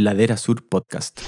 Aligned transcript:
Ladera 0.00 0.36
Sur 0.36 0.64
Podcast. 0.64 1.18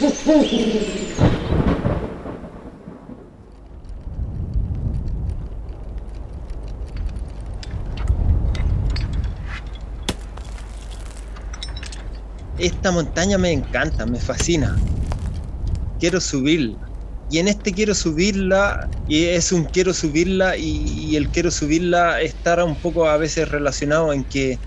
Esta 12.59 12.93
montaña 12.93 13.39
me 13.39 13.51
encanta, 13.51 14.07
me 14.07 14.21
fascina. 14.21 14.79
Quiero 15.99 16.21
subirla. 16.21 16.79
Y 17.29 17.39
en 17.39 17.49
este 17.49 17.73
quiero 17.73 17.93
subirla, 17.93 18.89
y 19.09 19.25
es 19.25 19.51
un 19.51 19.65
quiero 19.65 19.93
subirla, 19.93 20.57
y, 20.57 21.17
el 21.17 21.29
quiero 21.31 21.51
subirla 21.51 22.21
estará 22.21 22.65
un 22.65 22.77
poco 22.77 23.09
a 23.09 23.17
veces 23.17 23.49
relacionado 23.49 24.13
en 24.13 24.23
que 24.23 24.61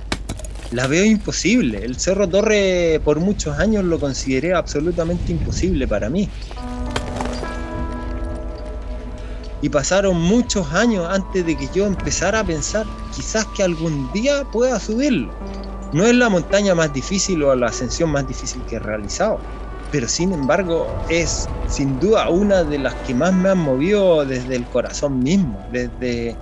la 0.73 0.87
veo 0.87 1.05
imposible. 1.05 1.85
El 1.85 1.99
Cerro 1.99 2.27
Torre 2.27 2.99
por 3.03 3.19
muchos 3.19 3.57
años 3.59 3.83
lo 3.85 3.99
consideré 3.99 4.53
absolutamente 4.53 5.31
imposible 5.31 5.87
para 5.87 6.09
mí. 6.09 6.27
Y 9.61 9.69
pasaron 9.69 10.19
muchos 10.19 10.73
años 10.73 11.07
antes 11.09 11.45
de 11.45 11.55
que 11.55 11.69
yo 11.73 11.85
empezara 11.85 12.39
a 12.39 12.43
pensar 12.43 12.85
quizás 13.15 13.45
que 13.55 13.63
algún 13.63 14.11
día 14.11 14.43
pueda 14.51 14.79
subirlo. 14.79 15.31
No 15.93 16.05
es 16.05 16.15
la 16.15 16.27
montaña 16.27 16.73
más 16.73 16.91
difícil 16.91 17.43
o 17.43 17.55
la 17.55 17.67
ascensión 17.67 18.09
más 18.09 18.27
difícil 18.27 18.61
que 18.63 18.77
he 18.77 18.79
realizado, 18.79 19.39
pero 19.91 20.07
sin 20.07 20.33
embargo 20.33 20.87
es 21.07 21.47
sin 21.67 21.99
duda 21.99 22.29
una 22.29 22.63
de 22.63 22.79
las 22.79 22.95
que 23.05 23.13
más 23.13 23.31
me 23.31 23.49
han 23.49 23.59
movido 23.59 24.25
desde 24.25 24.55
el 24.55 24.65
corazón 24.65 25.19
mismo, 25.19 25.63
desde 25.71 26.35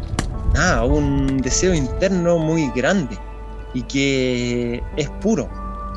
un 0.86 1.38
deseo 1.38 1.74
interno 1.74 2.38
muy 2.38 2.72
grande 2.74 3.18
y 3.74 3.84
que 3.84 4.84
es 4.98 5.10
puro. 5.22 5.50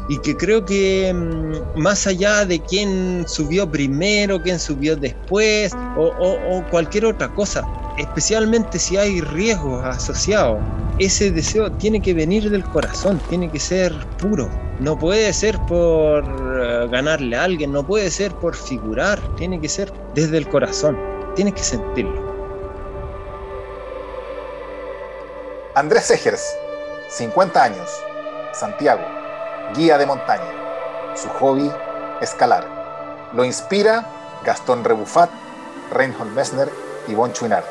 Y 0.08 0.18
que 0.18 0.36
creo 0.36 0.64
que 0.64 1.12
mm, 1.14 1.80
más 1.80 2.06
allá 2.06 2.44
de 2.44 2.60
quién 2.60 3.24
subió 3.26 3.70
primero, 3.70 4.40
quién 4.42 4.58
subió 4.58 4.96
después 4.96 5.72
o, 5.96 6.62
cualquier 6.70 7.06
otra 7.06 7.28
cosa, 7.34 7.66
especialmente 7.98 8.78
si 8.78 8.96
hay 8.98 9.20
riesgos 9.22 9.82
asociados, 9.84 10.58
ese 10.98 11.30
deseo 11.30 11.72
tiene 11.72 12.00
que 12.00 12.12
venir 12.12 12.50
del 12.50 12.64
corazón, 12.64 13.20
tiene 13.28 13.50
que 13.50 13.58
ser 13.58 13.94
puro. 14.18 14.48
No 14.80 14.98
puede 14.98 15.32
ser 15.32 15.58
por 15.66 16.24
eh, 16.24 16.88
ganarle 16.90 17.36
a 17.36 17.44
alguien, 17.44 17.72
no 17.72 17.86
puede 17.86 18.10
ser 18.10 18.32
por 18.32 18.54
figurar, 18.54 19.18
tiene 19.36 19.60
que 19.60 19.68
ser 19.68 19.90
desde 20.14 20.36
el 20.36 20.48
corazón, 20.48 20.98
tienes 21.34 21.54
que 21.54 21.62
sentirlo. 21.62 22.34
Andrés 25.76 26.04
Segers 26.04 26.44
50 27.16 27.62
años, 27.62 27.88
Santiago, 28.52 29.04
guía 29.76 29.96
de 29.98 30.04
montaña. 30.04 30.50
Su 31.14 31.28
hobby, 31.28 31.70
escalar. 32.20 32.66
Lo 33.32 33.44
inspira 33.44 34.04
Gastón 34.44 34.82
Rebufat, 34.82 35.30
Reinhold 35.92 36.34
Messner 36.34 36.68
y 37.06 37.14
Bon 37.14 37.32
Chuinar. 37.32 37.64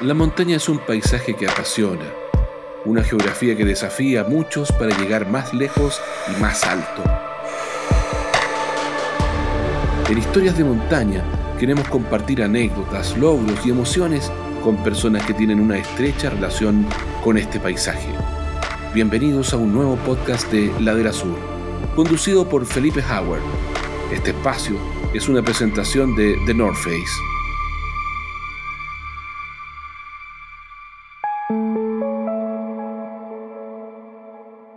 La 0.00 0.14
montaña 0.14 0.56
es 0.56 0.70
un 0.70 0.78
paisaje 0.78 1.36
que 1.36 1.48
apasiona, 1.48 2.06
una 2.86 3.04
geografía 3.04 3.54
que 3.54 3.66
desafía 3.66 4.22
a 4.22 4.24
muchos 4.24 4.72
para 4.72 4.96
llegar 4.96 5.28
más 5.28 5.52
lejos 5.52 6.00
y 6.28 6.40
más 6.40 6.64
alto. 6.64 7.02
En 10.08 10.16
historias 10.16 10.56
de 10.56 10.64
montaña 10.64 11.22
queremos 11.60 11.86
compartir 11.88 12.42
anécdotas, 12.42 13.18
logros 13.18 13.66
y 13.66 13.70
emociones 13.70 14.32
con 14.68 14.76
personas 14.84 15.24
que 15.24 15.32
tienen 15.32 15.60
una 15.60 15.78
estrecha 15.78 16.28
relación 16.28 16.86
con 17.24 17.38
este 17.38 17.58
paisaje. 17.58 18.10
Bienvenidos 18.92 19.54
a 19.54 19.56
un 19.56 19.72
nuevo 19.72 19.96
podcast 19.96 20.46
de 20.52 20.70
Ladera 20.78 21.10
Sur, 21.10 21.38
conducido 21.96 22.46
por 22.46 22.66
Felipe 22.66 23.00
Howard. 23.00 23.40
Este 24.12 24.32
espacio 24.32 24.76
es 25.14 25.26
una 25.26 25.40
presentación 25.40 26.14
de 26.16 26.36
The 26.44 26.52
North 26.52 26.76
Face. 26.76 27.00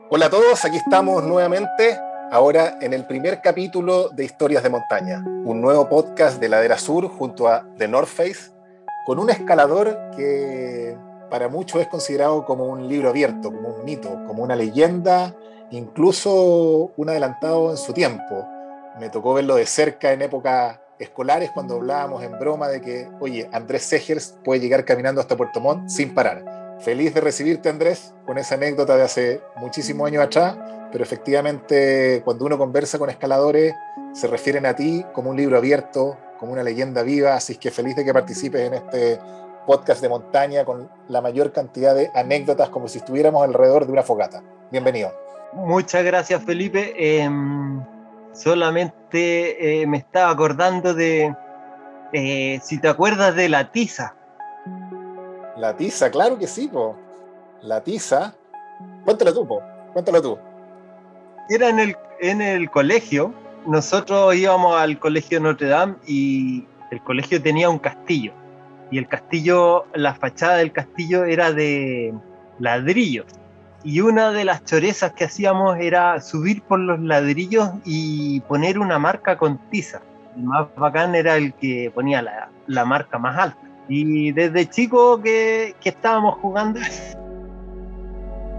Hola 0.10 0.28
a 0.28 0.30
todos, 0.30 0.64
aquí 0.64 0.78
estamos 0.78 1.22
nuevamente, 1.26 1.98
ahora 2.32 2.78
en 2.80 2.94
el 2.94 3.06
primer 3.06 3.42
capítulo 3.42 4.08
de 4.08 4.24
Historias 4.24 4.64
de 4.64 4.70
Montaña, 4.70 5.22
un 5.44 5.60
nuevo 5.60 5.90
podcast 5.90 6.40
de 6.40 6.48
Ladera 6.48 6.78
Sur 6.78 7.10
junto 7.10 7.50
a 7.50 7.68
The 7.78 7.90
North 7.90 8.08
Face 8.08 8.61
con 9.06 9.20
un 9.20 9.30
escalador 9.30 9.98
que 10.16 10.98
para 11.30 11.48
muchos 11.48 11.82
es 11.82 11.88
considerado 11.88 12.46
como 12.46 12.66
un 12.66 12.88
libro 12.88 13.10
abierto, 13.10 13.52
como 13.52 13.70
un 13.70 13.86
mito, 13.86 14.10
como 14.28 14.44
una 14.44 14.56
leyenda, 14.56 15.34
incluso 15.72 16.92
un 16.98 17.10
adelantado 17.10 17.72
en 17.72 17.78
su 17.78 17.94
tiempo. 17.94 18.46
Me 19.00 19.10
tocó 19.10 19.34
verlo 19.34 19.56
de 19.56 19.66
cerca 19.66 20.12
en 20.12 20.22
épocas 20.22 20.80
escolares 21.00 21.50
cuando 21.52 21.76
hablábamos 21.76 22.22
en 22.24 22.38
broma 22.38 22.68
de 22.68 22.82
que, 22.82 23.10
oye, 23.20 23.50
Andrés 23.52 23.84
Segers 23.84 24.38
puede 24.44 24.60
llegar 24.60 24.86
caminando 24.86 25.22
hasta 25.22 25.38
Puerto 25.38 25.60
Montt 25.60 25.90
sin 25.90 26.14
parar. 26.14 26.61
Feliz 26.84 27.14
de 27.14 27.22
recibirte, 27.22 27.70
Andrés, 27.70 28.16
con 28.26 28.40
esa 28.40 28.56
anécdota 28.56 28.98
de 28.98 29.04
hace 29.04 29.42
muchísimos 29.58 30.08
años 30.08 30.24
atrás, 30.24 30.58
pero 30.92 31.04
efectivamente 31.04 32.24
cuando 32.26 32.46
uno 32.46 32.58
conversa 32.58 32.98
con 32.98 33.12
escaladores 33.12 33.76
se 34.14 34.26
refieren 34.26 34.66
a 34.66 34.76
ti 34.76 35.06
como 35.14 35.30
un 35.30 35.38
libro 35.38 35.58
abierto, 35.58 36.18
como 36.40 36.54
una 36.54 36.64
leyenda 36.64 37.04
viva, 37.04 37.36
así 37.36 37.58
que 37.58 37.70
feliz 37.70 37.96
de 37.96 38.04
que 38.04 38.12
participes 38.12 38.62
en 38.62 38.74
este 38.74 39.20
podcast 39.68 40.02
de 40.02 40.10
montaña 40.10 40.66
con 40.66 40.90
la 41.08 41.22
mayor 41.22 41.52
cantidad 41.52 41.94
de 41.94 42.10
anécdotas 42.16 42.70
como 42.70 42.88
si 42.88 42.98
estuviéramos 42.98 43.44
alrededor 43.44 43.86
de 43.86 43.92
una 43.92 44.02
fogata. 44.02 44.42
Bienvenido. 44.72 45.14
Muchas 45.54 46.04
gracias 46.04 46.44
Felipe. 46.44 46.96
Em, 46.98 47.80
solamente 48.34 49.82
eh, 49.82 49.86
me 49.86 49.98
estaba 49.98 50.32
acordando 50.32 50.96
de, 50.96 51.36
eh, 52.12 52.60
si 52.64 52.80
te 52.80 52.88
acuerdas 52.88 53.36
de 53.36 53.50
la 53.50 53.72
tiza. 53.72 54.16
La 55.62 55.78
tiza, 55.78 56.10
claro 56.10 56.40
que 56.40 56.48
sí, 56.48 56.68
po. 56.68 56.96
La 57.62 57.82
tiza. 57.82 58.34
Cuéntalo 59.06 59.32
tú, 59.32 59.48
po. 59.48 59.62
Cuéntalo 59.94 60.20
tú. 60.20 60.40
Era 61.50 61.70
en 61.70 61.80
el, 61.80 61.96
en 62.20 62.42
el 62.42 62.72
colegio 62.72 63.32
nosotros 63.68 64.34
íbamos 64.34 64.76
al 64.76 64.98
colegio 64.98 65.40
Notre 65.40 65.68
Dame 65.68 65.98
y 66.08 66.66
el 66.90 67.00
colegio 67.04 67.40
tenía 67.44 67.70
un 67.70 67.78
castillo. 67.78 68.34
Y 68.90 68.98
el 68.98 69.08
castillo, 69.08 69.86
la 69.94 70.16
fachada 70.16 70.58
del 70.58 70.72
castillo 70.72 71.26
era 71.26 71.54
de 71.54 72.12
ladrillos. 72.58 73.28
Y 73.84 74.02
una 74.02 74.32
de 74.32 74.46
las 74.46 74.66
chorezas 74.66 75.14
que 75.14 75.26
hacíamos 75.26 75.78
era 75.78 76.20
subir 76.22 76.64
por 76.64 76.80
los 76.80 77.00
ladrillos 77.02 77.70
y 77.86 78.40
poner 78.42 78.80
una 78.80 78.98
marca 78.98 79.38
con 79.38 79.60
tiza. 79.70 80.02
El 80.36 80.42
más 80.42 80.70
bacán 80.76 81.14
era 81.14 81.36
el 81.36 81.54
que 81.54 81.92
ponía 81.94 82.24
la, 82.68 82.86
marca 82.86 83.20
más 83.20 83.38
alta. 83.38 83.71
Y 83.94 84.32
desde 84.32 84.70
chico 84.70 85.22
que, 85.22 85.76
que 85.82 85.90
estábamos 85.90 86.40
jugando. 86.40 86.80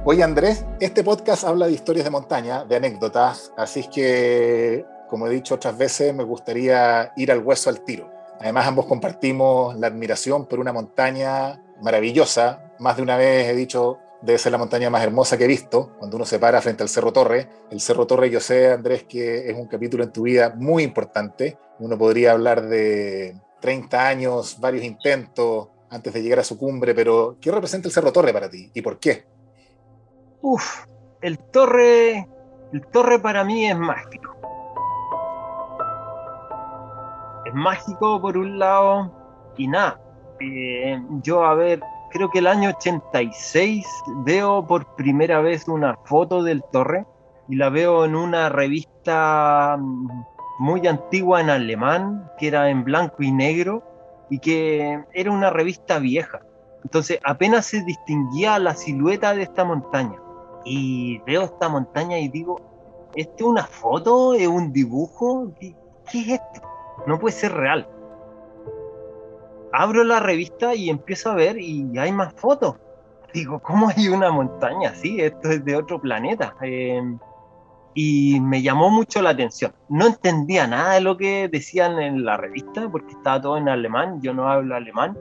Oye 0.04 0.22
Andrés, 0.22 0.66
este 0.78 1.02
podcast 1.02 1.44
habla 1.44 1.66
de 1.66 1.72
historias 1.72 2.04
de 2.04 2.10
montaña, 2.10 2.64
de 2.64 2.76
anécdotas, 2.76 3.52
así 3.56 3.80
es 3.80 3.88
que 3.88 4.84
como 5.12 5.26
he 5.26 5.30
dicho 5.30 5.56
otras 5.56 5.76
veces, 5.76 6.14
me 6.14 6.24
gustaría 6.24 7.12
ir 7.16 7.30
al 7.30 7.40
hueso 7.40 7.68
al 7.68 7.84
tiro. 7.84 8.10
Además, 8.40 8.66
ambos 8.66 8.86
compartimos 8.86 9.78
la 9.78 9.88
admiración 9.88 10.46
por 10.46 10.58
una 10.58 10.72
montaña 10.72 11.62
maravillosa. 11.82 12.72
Más 12.78 12.96
de 12.96 13.02
una 13.02 13.18
vez 13.18 13.46
he 13.46 13.54
dicho, 13.54 13.98
debe 14.22 14.38
ser 14.38 14.52
la 14.52 14.56
montaña 14.58 14.88
más 14.88 15.02
hermosa 15.02 15.36
que 15.36 15.44
he 15.44 15.48
visto, 15.48 15.92
cuando 15.98 16.16
uno 16.16 16.24
se 16.24 16.38
para 16.38 16.62
frente 16.62 16.82
al 16.82 16.88
Cerro 16.88 17.12
Torre. 17.12 17.46
El 17.70 17.82
Cerro 17.82 18.06
Torre, 18.06 18.30
yo 18.30 18.40
sé, 18.40 18.72
Andrés, 18.72 19.04
que 19.04 19.50
es 19.50 19.54
un 19.54 19.66
capítulo 19.66 20.02
en 20.02 20.12
tu 20.12 20.22
vida 20.22 20.54
muy 20.56 20.82
importante. 20.82 21.58
Uno 21.78 21.98
podría 21.98 22.32
hablar 22.32 22.62
de 22.62 23.36
30 23.62 24.06
años, 24.06 24.60
varios 24.60 24.84
intentos 24.84 25.68
antes 25.88 26.12
de 26.12 26.22
llegar 26.22 26.40
a 26.40 26.44
su 26.44 26.58
cumbre, 26.58 26.94
pero 26.94 27.36
¿qué 27.40 27.50
representa 27.50 27.88
el 27.88 27.94
Cerro 27.94 28.12
Torre 28.12 28.34
para 28.34 28.50
ti 28.50 28.70
y 28.74 28.82
por 28.82 28.98
qué? 28.98 29.24
Uf, 30.42 30.84
el 31.22 31.38
Torre, 31.38 32.28
el 32.74 32.86
Torre 32.88 33.18
para 33.20 33.44
mí 33.44 33.66
es 33.66 33.78
mágico 33.78 34.32
mágico 37.54 38.20
por 38.20 38.36
un 38.36 38.58
lado 38.58 39.10
y 39.56 39.68
nada. 39.68 40.00
Eh, 40.40 41.00
yo, 41.22 41.44
a 41.44 41.54
ver, 41.54 41.80
creo 42.10 42.30
que 42.30 42.40
el 42.40 42.46
año 42.46 42.70
86 42.70 43.86
veo 44.24 44.66
por 44.66 44.94
primera 44.96 45.40
vez 45.40 45.68
una 45.68 45.96
foto 46.04 46.42
del 46.42 46.62
Torre 46.72 47.06
y 47.48 47.56
la 47.56 47.68
veo 47.68 48.04
en 48.04 48.16
una 48.16 48.48
revista 48.48 49.76
mm, 49.78 50.24
muy 50.62 50.86
antigua 50.86 51.40
en 51.40 51.50
alemán, 51.50 52.30
que 52.38 52.46
era 52.46 52.70
en 52.70 52.84
blanco 52.84 53.24
y 53.24 53.32
negro 53.32 53.82
y 54.30 54.38
que 54.38 55.02
era 55.12 55.32
una 55.32 55.50
revista 55.50 55.98
vieja. 55.98 56.40
Entonces 56.84 57.18
apenas 57.24 57.66
se 57.66 57.82
distinguía 57.82 58.60
la 58.60 58.76
silueta 58.76 59.34
de 59.34 59.42
esta 59.42 59.64
montaña. 59.64 60.18
Y 60.64 61.18
veo 61.26 61.42
esta 61.42 61.68
montaña 61.68 62.16
y 62.20 62.28
digo, 62.28 62.60
¿esto 63.16 63.34
es 63.38 63.42
una 63.42 63.64
foto? 63.64 64.34
¿Es 64.34 64.46
un 64.46 64.72
dibujo? 64.72 65.52
¿Qué, 65.58 65.74
qué 66.10 66.20
es 66.20 66.28
esto? 66.28 66.62
no 67.08 67.18
puede 67.18 67.34
ser 67.34 67.52
real. 67.52 67.88
Abro 69.72 70.04
la 70.04 70.20
revista 70.20 70.76
y 70.76 70.90
empiezo 70.90 71.32
a 71.32 71.34
ver 71.34 71.58
y 71.58 71.98
hay 71.98 72.12
más 72.12 72.34
fotos. 72.34 72.76
Digo, 73.34 73.58
¿cómo 73.58 73.88
hay 73.88 74.08
una 74.08 74.30
montaña 74.30 74.90
así? 74.90 75.20
Esto 75.20 75.50
es 75.50 75.64
de 75.64 75.74
otro 75.74 76.00
planeta. 76.00 76.54
Em, 76.60 77.18
y 77.94 78.40
me 78.40 78.62
llamó 78.62 78.90
mucho 78.90 79.22
la 79.22 79.30
atención. 79.30 79.72
No 79.88 80.06
entendía 80.06 80.66
nada 80.66 80.94
de 80.94 81.00
lo 81.00 81.16
que 81.16 81.48
decían 81.48 82.00
en 82.00 82.24
la 82.24 82.36
revista 82.36 82.88
porque 82.90 83.12
estaba 83.12 83.40
todo 83.40 83.56
en 83.56 83.68
alemán, 83.68 84.20
yo 84.22 84.32
no 84.34 84.48
hablo 84.48 84.74
alemán, 84.74 85.16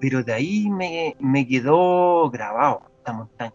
pero 0.00 0.22
de 0.22 0.32
ahí 0.32 0.70
me, 0.70 1.16
me 1.18 1.46
quedó 1.46 2.30
grabado 2.30 2.82
esta 2.98 3.12
montaña. 3.12 3.52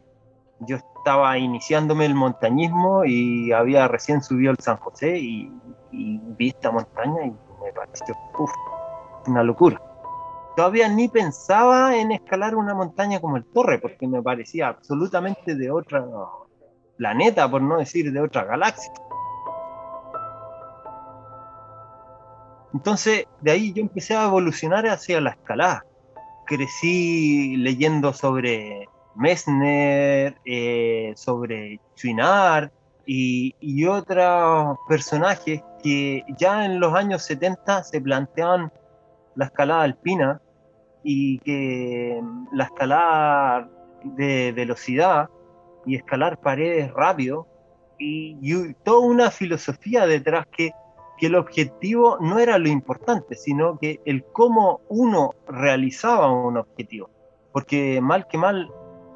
Yo 0.60 0.78
estaba 0.78 1.38
iniciándome 1.38 2.06
el 2.06 2.16
montañismo 2.16 3.04
y 3.06 3.52
había 3.52 3.88
recién 3.88 4.22
subido 4.24 4.52
el 4.52 4.60
San 4.60 4.78
José 4.78 5.18
y, 5.20 5.52
vi 5.92 6.48
esta 6.48 6.72
montaña 6.72 7.26
y 7.26 7.30
me 7.30 7.72
pareció 7.76 8.16
una 9.28 9.44
locura. 9.44 9.80
Todavía 10.56 10.88
ni 10.88 11.08
pensaba 11.08 11.96
en 11.96 12.12
escalar 12.12 12.56
una 12.56 12.74
montaña 12.74 13.20
como 13.20 13.38
el 13.38 13.46
Torre 13.46 13.80
porque 13.80 14.08
me 14.08 14.22
parecía 14.22 14.70
absolutamente 14.70 15.56
de 15.56 15.70
otra 15.70 16.04
planeta, 16.98 17.50
por 17.50 17.62
no 17.62 17.78
decir 17.78 18.12
de 18.12 18.19
otra 18.19 18.45
galaxia. 18.45 18.92
Entonces, 22.74 23.28
de 23.42 23.51
ahí 23.51 23.74
yo 23.74 23.81
empecé 23.81 24.16
a 24.16 24.25
evolucionar 24.25 24.88
hacia 24.88 25.22
la 25.22 25.31
escalada. 25.31 25.86
Crecí 26.45 27.56
leyendo 27.57 28.13
sobre 28.13 28.90
Messner, 29.16 30.36
eh, 30.44 31.13
sobre 31.16 31.80
Chouinard 31.95 32.72
y, 33.06 33.56
y, 33.60 33.86
otros 33.86 34.78
personajes 34.88 35.62
que 35.84 36.24
ya 36.38 36.66
en 36.66 36.80
los 36.80 36.96
años 36.96 37.22
70 37.24 37.84
se 37.84 38.01
planteaban 38.01 38.72
la 39.36 39.46
escalada 39.46 39.84
alpina 39.84 40.42
y 41.04 41.39
que 41.39 42.22
la 42.54 42.63
escalada 42.66 43.69
de 44.04 44.51
velocidad 44.54 45.30
y 45.86 45.96
escalar 45.96 46.40
paredes 46.40 46.92
rápido 46.94 47.48
y, 47.98 48.74
toda 48.84 49.00
una 49.00 49.32
filosofía 49.32 50.06
detrás 50.06 50.48
que, 50.48 50.72
que 51.18 51.28
el 51.28 51.36
objetivo 51.36 52.18
no 52.20 52.40
era 52.40 52.58
lo 52.58 52.70
importante, 52.70 53.36
sino 53.36 53.78
que 53.80 54.02
el 54.06 54.24
cómo 54.24 54.82
uno 54.90 55.32
realizaba 55.48 56.32
un 56.32 56.58
objetivo. 56.58 57.10
Porque 57.52 58.02
mal 58.02 58.28
que 58.28 58.38
mal, 58.38 58.72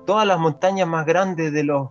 todas 0.05 0.25
las 0.25 0.39
montañas 0.39 0.87
más 0.87 1.05
grandes 1.05 1.51
de 1.51 1.63
los, 1.63 1.89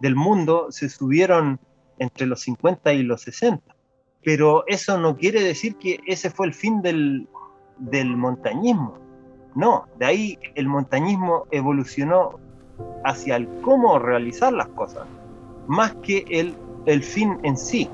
del 0.00 0.16
mundo 0.16 0.68
se 0.70 0.88
subieron 0.88 1.60
entre 1.98 2.26
los 2.26 2.40
50 2.42 2.92
y 2.94 3.02
los 3.02 3.22
60. 3.22 3.76
Pero 4.22 4.64
eso 4.66 4.98
no 4.98 5.16
quiere 5.16 5.42
decir 5.42 5.76
que 5.76 6.00
ese 6.06 6.30
fue 6.30 6.46
el 6.46 6.54
fin 6.54 6.80
del, 6.82 7.28
del 7.78 8.16
montañismo. 8.16 8.98
No, 9.54 9.86
de 9.98 10.06
ahí 10.06 10.38
el 10.54 10.68
montañismo 10.68 11.46
evolucionó 11.50 12.38
hacia 13.04 13.36
el 13.36 13.48
cómo 13.62 13.98
realizar 13.98 14.52
las 14.52 14.68
cosas, 14.68 15.06
más 15.66 15.94
que 16.02 16.24
el, 16.28 16.54
el 16.86 17.02
fin 17.02 17.38
en 17.42 17.56
sí. 17.56 17.88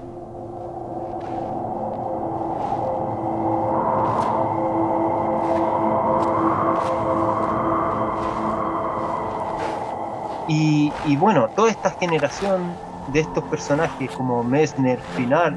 Y, 10.49 10.93
y, 11.07 11.17
bueno, 11.17 11.49
toda 11.57 11.71
esta 11.71 11.91
generación 11.91 12.73
de 13.09 13.21
estos 13.21 13.43
personajes 13.45 14.11
como 14.13 14.45
Messner, 14.45 14.99
Pinar 15.17 15.53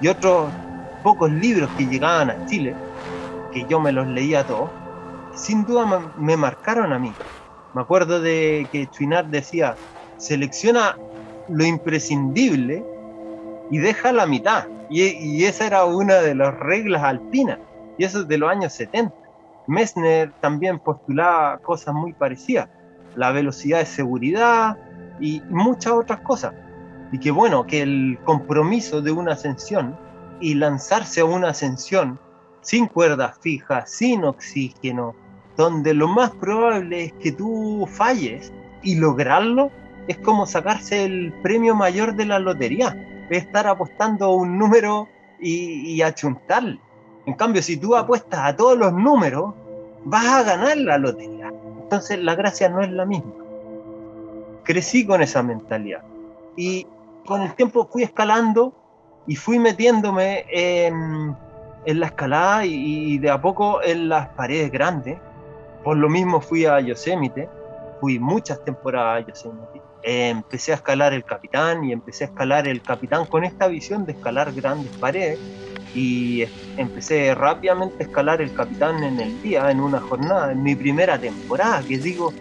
y 0.00 0.08
otros 0.08 0.50
pocos 1.02 1.30
libros 1.30 1.70
que 1.78 1.86
llegaban 1.86 2.30
a 2.30 2.46
Chile, 2.46 2.74
que 3.52 3.64
yo 3.66 3.78
me 3.78 3.92
los 3.92 4.06
leía 4.08 4.44
todos, 4.44 4.70
sin 5.34 5.64
duda 5.64 6.12
me 6.18 6.36
marcaron 6.36 6.92
a 6.92 6.98
mí. 6.98 7.12
Me 7.76 7.82
acuerdo 7.82 8.22
de 8.22 8.66
que 8.72 8.88
Chouinard 8.88 9.26
decía, 9.26 9.76
selecciona 10.16 10.96
lo 11.50 11.62
imprescindible 11.62 12.82
y 13.70 13.76
deja 13.76 14.12
la 14.12 14.24
mitad. 14.24 14.66
Y, 14.88 15.44
esa 15.44 15.66
era 15.66 15.84
una 15.84 16.14
de 16.14 16.34
las 16.34 16.58
reglas 16.58 17.02
alpinas. 17.02 17.58
Y 17.98 18.04
eso 18.04 18.22
es 18.22 18.28
de 18.28 18.38
los 18.38 18.50
años 18.50 18.72
70. 18.72 19.14
Messner 19.66 20.32
también 20.40 20.78
postulaba 20.78 21.58
cosas 21.58 21.92
muy 21.94 22.14
parecidas. 22.14 22.70
La 23.14 23.30
velocidad 23.30 23.80
de 23.80 23.84
seguridad 23.84 24.78
y 25.20 25.42
muchas 25.50 25.92
otras 25.92 26.20
cosas. 26.20 26.54
Y 27.12 27.20
que 27.20 27.30
bueno, 27.30 27.66
que 27.66 27.82
el 27.82 28.18
compromiso 28.24 29.02
de 29.02 29.12
una 29.12 29.32
ascensión 29.32 29.98
y 30.40 30.54
lanzarse 30.54 31.20
a 31.20 31.26
una 31.26 31.50
ascensión 31.50 32.18
sin 32.62 32.86
cuerdas 32.86 33.36
fijas, 33.42 33.90
sin 33.90 34.24
oxígeno, 34.24 35.14
donde 35.56 35.94
lo 35.94 36.08
más 36.08 36.30
probable 36.30 37.04
es 37.04 37.12
que 37.14 37.32
tú 37.32 37.86
falles 37.90 38.52
y 38.82 38.96
lograrlo 38.96 39.70
es 40.06 40.18
como 40.18 40.46
sacarse 40.46 41.04
el 41.04 41.32
premio 41.42 41.74
mayor 41.74 42.14
de 42.14 42.26
la 42.26 42.38
lotería, 42.38 43.26
es 43.28 43.38
estar 43.38 43.66
apostando 43.66 44.30
un 44.30 44.58
número 44.58 45.08
y, 45.40 46.00
y. 46.00 46.02
En 46.02 47.34
cambio, 47.34 47.62
si 47.62 47.76
tú 47.76 47.96
apuestas 47.96 48.40
a 48.40 48.56
todos 48.56 48.78
los 48.78 48.92
números, 48.92 49.54
vas 50.04 50.26
a 50.26 50.42
ganar 50.44 50.76
la 50.76 50.98
lotería. 50.98 51.52
Entonces 51.82 52.20
la 52.20 52.34
gracia 52.36 52.68
no 52.68 52.82
es 52.82 52.90
la 52.90 53.04
misma. 53.04 53.32
Crecí 54.62 55.04
con 55.06 55.22
esa 55.22 55.42
mentalidad 55.42 56.02
y 56.56 56.86
con 57.24 57.42
el 57.42 57.54
tiempo 57.54 57.88
fui 57.90 58.02
escalando 58.02 58.72
y 59.26 59.36
fui 59.36 59.58
metiéndome 59.58 60.46
en 60.50 61.36
la 62.00 62.06
escalada 62.06 62.64
y, 62.64 63.18
de 63.18 63.30
a 63.30 63.40
poco 63.40 63.82
en 63.82 64.08
las 64.08 64.28
paredes 64.30 64.70
grandes 64.70 65.18
por 65.86 65.96
lo 65.96 66.08
mismo 66.08 66.40
fui 66.40 66.66
a 66.66 66.80
Yosemite, 66.80 67.48
fui 68.00 68.18
muchas 68.18 68.64
temporadas 68.64 69.22
a 69.22 69.26
Yosemite. 69.28 69.80
empecé 70.02 70.72
a 70.72 70.74
escalar 70.74 71.14
el 71.14 71.24
capitán 71.24 71.84
y 71.84 71.92
empecé 71.92 72.24
a 72.24 72.26
escalar 72.26 72.66
el 72.66 72.82
capitán 72.82 73.24
con 73.26 73.44
esta 73.44 73.68
visión 73.68 74.04
de 74.04 74.10
escalar 74.10 74.52
grandes 74.52 74.90
paredes 74.96 75.38
y 75.94 76.44
empecé 76.76 77.36
rápidamente 77.36 78.02
a 78.02 78.06
escalar 78.08 78.42
el 78.42 78.52
capitán 78.52 79.04
en 79.04 79.20
el 79.20 79.40
día, 79.42 79.70
en 79.70 79.78
una 79.78 80.00
jornada, 80.00 80.50
en 80.50 80.64
mi 80.64 80.74
primera 80.74 81.20
temporada, 81.20 81.80
que 81.86 81.98
digo, 81.98 82.32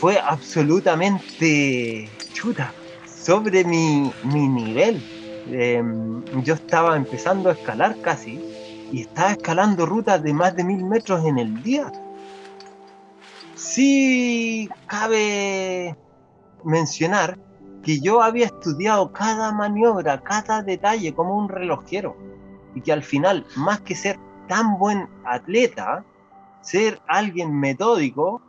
fue 0.00 0.18
absolutamente 0.18 2.08
chuta, 2.32 2.72
sobre 3.06 3.62
mi, 3.62 4.12
mi 4.24 4.48
nivel. 4.48 5.00
Em, 5.46 6.24
yo 6.42 6.54
estaba 6.54 6.96
empezando 6.96 7.50
a 7.50 7.52
escalar 7.52 7.94
casi 8.02 8.40
y 8.90 9.02
estaba 9.02 9.30
escalando 9.30 9.86
rutas 9.86 10.20
de 10.24 10.32
más 10.34 10.56
de 10.56 10.64
mil 10.64 10.82
metros 10.82 11.24
en 11.24 11.38
el 11.38 11.62
día 11.62 11.92
Sí 13.60 14.70
cabe 14.86 15.94
mencionar 16.64 17.38
que 17.82 18.00
yo 18.00 18.22
había 18.22 18.46
estudiado 18.46 19.12
cada 19.12 19.52
maniobra, 19.52 20.22
cada 20.22 20.62
detalle 20.62 21.14
como 21.14 21.36
un 21.36 21.50
relojero 21.50 22.16
y 22.74 22.80
que 22.80 22.90
al 22.90 23.02
final, 23.02 23.46
más 23.56 23.82
que 23.82 23.94
ser 23.94 24.18
tan 24.48 24.78
buen 24.78 25.10
atleta, 25.26 26.06
ser 26.62 27.02
alguien 27.06 27.54
metódico, 27.54 28.40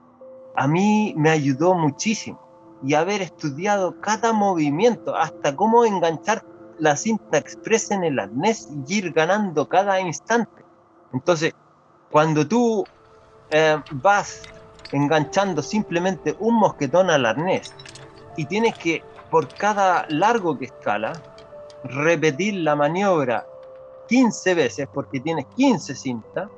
a 0.56 0.66
mí 0.66 1.14
me 1.18 1.30
ayudó 1.30 1.74
muchísimo. 1.74 2.40
Y 2.82 2.94
haber 2.94 3.22
estudiado 3.22 4.00
cada 4.00 4.32
movimiento, 4.32 5.18
hasta 5.18 5.58
cómo 5.58 5.84
enganchar 5.84 6.46
la 6.80 6.96
cinta 6.96 7.38
express 7.38 7.92
en 7.92 8.06
el 8.06 8.18
arnés 8.18 8.70
y 8.88 9.00
ir 9.00 9.12
ganando 9.12 9.68
cada 9.68 10.00
instante. 10.00 10.64
Entonces, 11.12 11.54
cuando 12.10 12.48
tú 12.48 12.86
eh, 13.50 13.78
vas 13.92 14.44
enganchando 14.92 15.62
simplemente 15.62 16.36
un 16.40 16.56
mosquetón 16.56 17.10
al 17.10 17.26
arnés. 17.26 17.74
Y 18.38 18.46
tienes 18.46 18.78
que, 18.78 19.04
por 19.30 19.48
cada 19.48 20.06
largo 20.10 20.58
que 20.58 20.66
escala, 20.66 21.14
repetir 21.84 22.56
la 22.56 22.76
maniobra 22.76 23.46
15 24.08 24.54
veces 24.56 24.88
porque 24.94 25.20
tienes 25.20 25.46
15 25.56 25.96
cintas, 25.96 26.50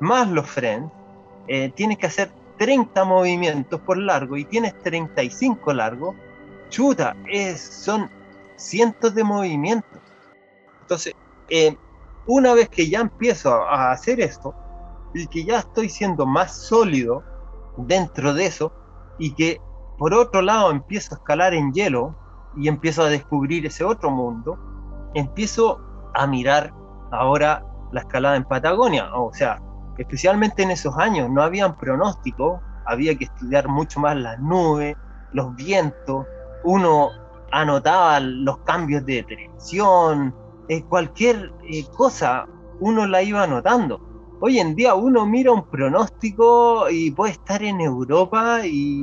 más 0.00 0.28
los 0.28 0.48
frenos, 0.48 0.90
eh, 1.48 1.70
tienes 1.74 1.98
que 1.98 2.06
hacer 2.06 2.30
30 2.58 3.04
movimientos 3.04 3.80
por 3.80 3.98
largo 3.98 4.36
y 4.36 4.44
tienes 4.44 4.76
35 4.82 5.72
largos, 5.72 6.16
chuta, 6.68 7.16
es, 7.30 7.60
son 7.60 8.10
cientos 8.56 9.14
de 9.14 9.24
movimientos. 9.24 10.00
Entonces, 10.82 11.14
eh, 11.48 11.76
una 12.26 12.54
vez 12.54 12.68
que 12.68 12.88
ya 12.88 13.00
empiezo 13.00 13.52
a 13.52 13.92
hacer 13.92 14.20
esto 14.20 14.54
y 15.14 15.26
que 15.28 15.44
ya 15.44 15.60
estoy 15.60 15.88
siendo 15.88 16.26
más 16.26 16.56
sólido, 16.56 17.22
dentro 17.76 18.34
de 18.34 18.46
eso 18.46 18.72
y 19.18 19.34
que 19.34 19.60
por 19.98 20.14
otro 20.14 20.42
lado 20.42 20.70
empiezo 20.70 21.14
a 21.14 21.18
escalar 21.18 21.54
en 21.54 21.72
hielo 21.72 22.14
y 22.56 22.68
empiezo 22.68 23.02
a 23.02 23.08
descubrir 23.08 23.66
ese 23.66 23.84
otro 23.84 24.10
mundo, 24.10 24.58
empiezo 25.14 25.80
a 26.14 26.26
mirar 26.26 26.72
ahora 27.10 27.64
la 27.92 28.00
escalada 28.00 28.36
en 28.36 28.44
Patagonia, 28.44 29.14
o 29.14 29.32
sea, 29.32 29.60
especialmente 29.98 30.62
en 30.62 30.70
esos 30.70 30.96
años 30.98 31.30
no 31.30 31.42
habían 31.42 31.76
pronóstico, 31.76 32.60
había 32.86 33.16
que 33.16 33.24
estudiar 33.24 33.68
mucho 33.68 34.00
más 34.00 34.16
las 34.16 34.38
nubes, 34.38 34.96
los 35.32 35.54
vientos, 35.54 36.26
uno 36.64 37.10
anotaba 37.52 38.20
los 38.20 38.58
cambios 38.58 39.04
de 39.06 39.22
dirección, 39.22 40.34
eh, 40.68 40.82
cualquier 40.84 41.52
eh, 41.70 41.84
cosa 41.96 42.46
uno 42.80 43.06
la 43.06 43.22
iba 43.22 43.42
anotando 43.42 44.00
hoy 44.40 44.58
en 44.58 44.74
día 44.74 44.94
uno 44.94 45.26
mira 45.26 45.52
un 45.52 45.64
pronóstico 45.68 46.88
y 46.90 47.10
puede 47.10 47.32
estar 47.32 47.62
en 47.62 47.80
Europa 47.80 48.60
y, 48.64 49.02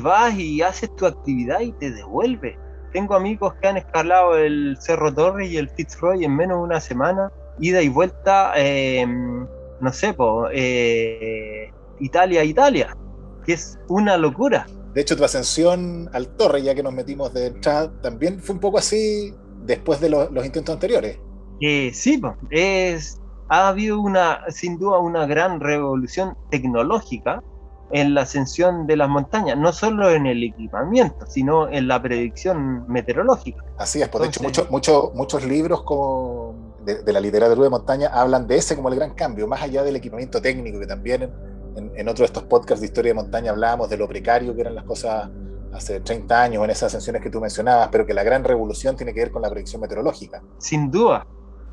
vas 0.00 0.38
y 0.38 0.62
haces 0.62 0.94
tu 0.96 1.06
actividad 1.06 1.60
y 1.60 1.72
te 1.72 1.90
devuelve. 1.90 2.58
tengo 2.92 3.14
amigos 3.14 3.54
que 3.60 3.68
han 3.68 3.76
escalado 3.76 4.36
el 4.36 4.76
Cerro 4.80 5.12
Torre 5.12 5.46
y 5.46 5.56
el 5.56 5.68
Fitzroy 5.68 6.24
en 6.24 6.34
menos 6.34 6.58
de 6.58 6.64
una 6.64 6.80
semana, 6.80 7.30
ida 7.58 7.82
y 7.82 7.88
vuelta, 7.88 8.52
eh, 8.56 9.06
no 9.06 9.92
sé, 9.92 10.14
po, 10.14 10.48
eh, 10.52 11.70
Italia, 12.00 12.44
Italia, 12.44 12.96
que 13.44 13.54
es 13.54 13.78
una 13.88 14.16
locura. 14.16 14.66
De 14.94 15.00
hecho, 15.00 15.16
tu 15.16 15.24
ascensión 15.24 16.10
al 16.12 16.28
Torre, 16.36 16.62
ya 16.62 16.74
que 16.74 16.82
nos 16.82 16.92
metimos 16.92 17.32
de 17.32 17.46
entrada, 17.46 17.90
también 18.02 18.40
fue 18.40 18.54
un 18.54 18.60
poco 18.60 18.78
así 18.78 19.34
después 19.64 20.00
de 20.00 20.10
los, 20.10 20.30
los 20.30 20.44
intentos 20.44 20.74
anteriores. 20.74 21.18
Eh, 21.60 21.90
sí, 21.94 22.18
po, 22.18 22.36
es, 22.50 23.21
ha 23.52 23.68
habido 23.68 24.00
una, 24.00 24.40
sin 24.48 24.78
duda, 24.78 24.98
una 24.98 25.26
gran 25.26 25.60
revolución 25.60 26.38
tecnológica 26.50 27.42
en 27.90 28.14
la 28.14 28.22
ascensión 28.22 28.86
de 28.86 28.96
las 28.96 29.10
montañas, 29.10 29.58
no 29.58 29.74
solo 29.74 30.10
en 30.10 30.24
el 30.24 30.42
equipamiento, 30.42 31.26
sino 31.26 31.68
en 31.68 31.86
la 31.86 32.00
predicción 32.00 32.86
meteorológica. 32.88 33.62
Así 33.76 34.00
es, 34.00 34.08
pues 34.08 34.22
de 34.22 34.28
hecho 34.28 34.42
muchos 34.42 34.70
muchos 34.70 35.14
muchos 35.14 35.44
libros 35.44 35.82
como 35.82 36.78
de, 36.82 37.12
la 37.12 37.20
literatura 37.20 37.64
de 37.64 37.68
montaña 37.68 38.08
hablan 38.08 38.46
de 38.46 38.56
ese 38.56 38.74
como 38.74 38.88
el 38.88 38.94
gran 38.94 39.12
cambio, 39.12 39.46
más 39.46 39.60
allá 39.60 39.82
del 39.82 39.96
equipamiento 39.96 40.40
técnico, 40.40 40.80
que 40.80 40.86
también 40.86 41.30
en, 41.76 41.92
en, 41.94 42.08
otro 42.08 42.22
de 42.22 42.26
estos 42.28 42.44
podcasts 42.44 42.80
de 42.80 42.86
historia 42.86 43.10
de 43.10 43.16
montaña 43.16 43.50
hablábamos 43.50 43.90
de 43.90 43.98
lo 43.98 44.08
precario 44.08 44.54
que 44.54 44.62
eran 44.62 44.74
las 44.74 44.84
cosas 44.84 45.28
hace 45.74 46.00
30 46.00 46.42
años 46.42 46.64
en 46.64 46.70
esas 46.70 46.84
ascensiones 46.84 47.20
que 47.20 47.28
tú 47.28 47.38
mencionabas, 47.38 47.90
pero 47.92 48.06
que 48.06 48.14
la 48.14 48.22
gran 48.22 48.44
revolución 48.44 48.96
tiene 48.96 49.12
que 49.12 49.20
ver 49.20 49.30
con 49.30 49.42
la 49.42 49.50
predicción 49.50 49.82
meteorológica. 49.82 50.42
Sin 50.56 50.90
duda. 50.90 51.26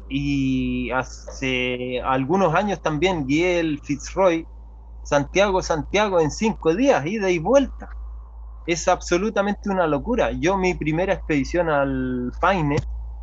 Y 0.10 0.90
hace 0.92 2.02
algunos 2.02 2.56
años 2.56 2.82
también 2.82 3.28
guié 3.28 3.60
el 3.60 3.80
Fitzroy 3.80 4.48
Santiago, 5.04 5.62
Santiago 5.62 6.20
en 6.20 6.32
cinco 6.32 6.76
días, 6.76 7.06
ida 7.06 7.30
y 7.30 7.40
vuelta. 7.40 7.90
Es 8.68 8.88
absolutamente 8.88 9.70
una 9.70 9.88
locura. 9.88 10.32
Yo 10.32 10.58
mi 10.58 10.74
primera 10.74 11.14
expedición 11.14 11.70
al 11.70 12.32
Faine 12.40 12.76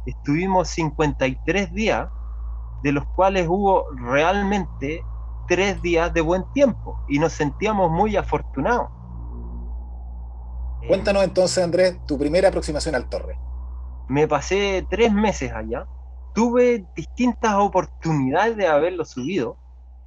estuvimos 0.06 0.68
53 0.68 1.72
días, 1.72 2.08
de 2.82 2.92
los 2.92 3.04
cuales 3.14 3.46
hubo 3.48 3.84
realmente 3.94 5.04
tres 5.46 5.80
días 5.82 6.12
de 6.12 6.20
buen 6.20 6.44
tiempo 6.52 6.98
y 7.08 7.18
nos 7.18 7.32
sentíamos 7.32 7.90
muy 7.90 8.16
afortunados. 8.16 8.90
Cuéntanos 10.88 11.24
entonces, 11.24 11.62
Andrés, 11.62 11.98
tu 12.06 12.18
primera 12.18 12.48
aproximación 12.48 12.94
al 12.94 13.08
Torre. 13.08 13.38
Me 14.08 14.28
pasé 14.28 14.86
tres 14.88 15.12
meses 15.12 15.52
allá, 15.52 15.86
tuve 16.36 16.84
distintas 16.94 17.54
oportunidades 17.54 18.58
de 18.58 18.66
haberlo 18.66 19.06
subido, 19.06 19.56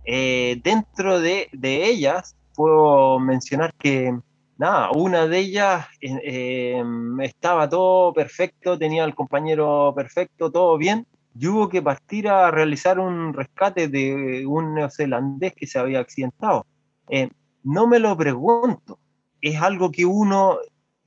eh, 0.06 0.62
dentro 0.64 1.20
de, 1.20 1.50
ellas, 1.62 2.38
puedo 2.54 3.18
mencionar 3.18 3.74
que, 3.74 4.16
nada, 4.56 4.92
una 4.92 5.26
de 5.26 5.40
ellas 5.40 5.88
eh, 6.00 6.78
em, 6.78 7.20
estaba 7.22 7.68
todo 7.68 8.14
perfecto, 8.14 8.78
tenía 8.78 9.06
al 9.06 9.16
compañero 9.16 9.92
perfecto, 9.96 10.52
todo 10.52 10.78
bien, 10.78 11.08
y 11.34 11.48
hubo 11.48 11.68
que 11.68 11.82
partir 11.82 12.28
a 12.28 12.52
realizar 12.52 13.00
un 13.00 13.34
rescate 13.34 13.88
de 13.88 14.46
un 14.46 14.76
neozelandés 14.76 15.56
que 15.56 15.66
se 15.66 15.80
había 15.80 16.00
accidentado. 16.00 16.68
Eh, 17.08 17.30
no 17.64 17.88
me 17.88 17.98
lo 17.98 18.16
pregunto, 18.16 19.00
es 19.42 19.60
algo 19.60 19.90
que 19.90 20.06
uno, 20.06 20.58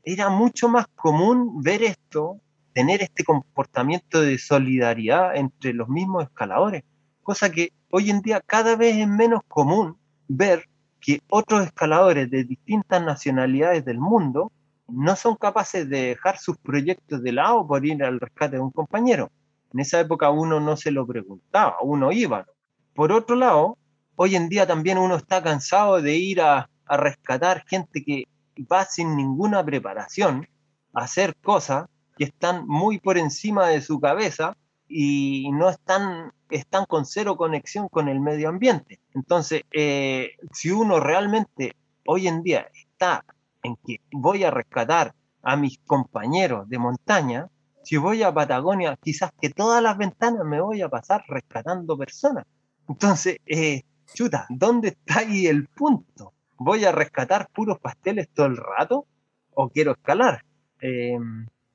era 0.03 0.31
mucho 0.31 0.69
más 0.69 0.89
común 0.97 1.63
ver 1.63 1.85
esto, 1.85 2.41
tener 2.73 3.03
este 3.03 3.25
comportamiento 3.25 4.21
de 4.21 4.39
solidaridad 4.39 5.37
entre 5.37 5.73
los 5.73 5.89
mismos 5.89 6.25
escaladores, 6.25 6.85
cosa 7.23 7.51
que 7.51 7.73
hoy 7.91 8.11
en 8.11 8.23
día 8.23 8.41
cada 8.41 8.77
vez 8.77 8.97
es 8.97 9.09
menos 9.09 9.43
común 9.49 9.97
ver 10.29 10.69
que 11.01 11.21
otros 11.29 11.67
escaladores 11.67 12.31
de 12.31 12.45
distintas 12.45 13.03
nacionalidades 13.03 13.85
del 13.85 13.99
mundo 13.99 14.51
no 14.89 15.17
son 15.17 15.37
capaces 15.37 15.89
de 15.89 16.09
dejar 16.09 16.39
sus 16.39 16.57
proyectos 16.59 17.23
de 17.23 17.33
lado 17.33 17.67
por 17.67 17.85
ir 17.85 18.03
al 18.05 18.21
rescate 18.21 18.57
de 18.57 18.63
un 18.63 18.71
compañero. 18.71 19.31
En 19.73 19.81
esa 19.81 20.01
época 20.01 20.31
uno 20.31 20.61
no 20.61 20.77
se 20.77 20.91
lo 20.91 21.07
preguntaba, 21.07 21.77
uno 21.83 22.13
iba. 22.13 22.47
Por 22.95 23.11
otro 23.11 23.37
lado, 23.37 23.79
hoy 24.17 24.37
en 24.37 24.49
día 24.49 24.67
también 24.67 24.99
uno 24.99 25.17
está 25.17 25.43
cansado 25.43 26.01
de 26.01 26.17
ir 26.17 26.41
a, 26.41 26.69
rescatar 26.95 27.65
gente 27.67 28.05
que 28.05 28.25
va 28.71 28.85
sin 28.85 29.17
ninguna 29.17 29.65
preparación 29.65 30.47
a 30.93 31.05
hacer 31.05 31.35
cosas 31.37 31.87
que 32.17 32.25
están 32.25 32.67
muy 32.67 32.99
por 32.99 33.19
encima 33.19 33.69
de 33.69 33.81
su 33.81 34.01
cabeza 34.01 34.57
y 34.89 35.51
no 35.53 35.71
están, 35.71 36.33
están 36.51 36.85
con 36.85 37.07
cero 37.07 37.37
conexión 37.37 37.89
con 37.89 38.09
el 38.09 38.21
medio 38.21 38.49
ambiente. 38.49 39.01
Entonces, 39.15 39.63
eh, 39.73 40.33
si 40.53 40.71
uno 40.71 41.01
realmente 41.01 41.75
hoy 42.07 42.29
en 42.29 42.43
día 42.43 42.67
está 42.75 43.25
en 43.63 43.77
que 43.77 44.01
voy 44.13 44.45
a 44.45 44.51
rescatar 44.51 45.15
a 45.43 45.57
mis 45.57 45.79
compañeros 45.79 46.69
de 46.69 46.79
montaña, 46.79 47.49
si 47.83 47.97
voy 47.97 48.23
a 48.23 48.33
Patagonia, 48.33 48.97
quizás 49.03 49.33
que 49.41 49.51
todas 49.51 49.83
las 49.83 49.97
ventanas 49.97 50.45
me 50.45 50.61
voy 50.61 50.83
a 50.83 50.89
pasar 50.89 51.25
rescatando 51.27 51.97
personas. 51.97 52.45
Entonces, 52.89 53.39
eh, 53.47 53.83
chuta, 54.15 54.47
¿dónde 54.51 54.89
está 54.89 55.21
ahí 55.21 55.47
el 55.47 55.67
punto? 55.69 56.33
¿Voy 56.59 56.85
a 56.85 56.93
rescatar 56.93 57.49
puros 57.49 57.81
pasteles 57.81 58.29
todo 58.29 58.47
el 58.47 58.57
rato? 58.57 59.07
¿O 59.55 59.69
quiero 59.69 59.93
escalar? 59.93 60.45
Eh, 60.81 61.19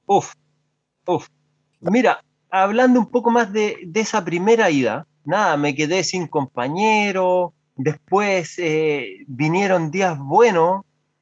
uf, 0.07 0.33
uf. 1.05 1.27
Mira, 1.81 2.23
hablando 2.49 2.99
un 2.99 3.05
poco 3.05 3.29
más 3.29 3.53
de, 3.53 3.91
esa 3.93 4.25
primera 4.25 4.71
ida, 4.71 5.05
nada, 5.23 5.55
me 5.57 5.75
quedé 5.75 6.03
sin 6.03 6.25
compañero, 6.27 7.53
después 7.75 8.55
eh, 8.57 9.23
vinieron 9.27 9.91
días 9.91 10.17
buenos 10.17 10.81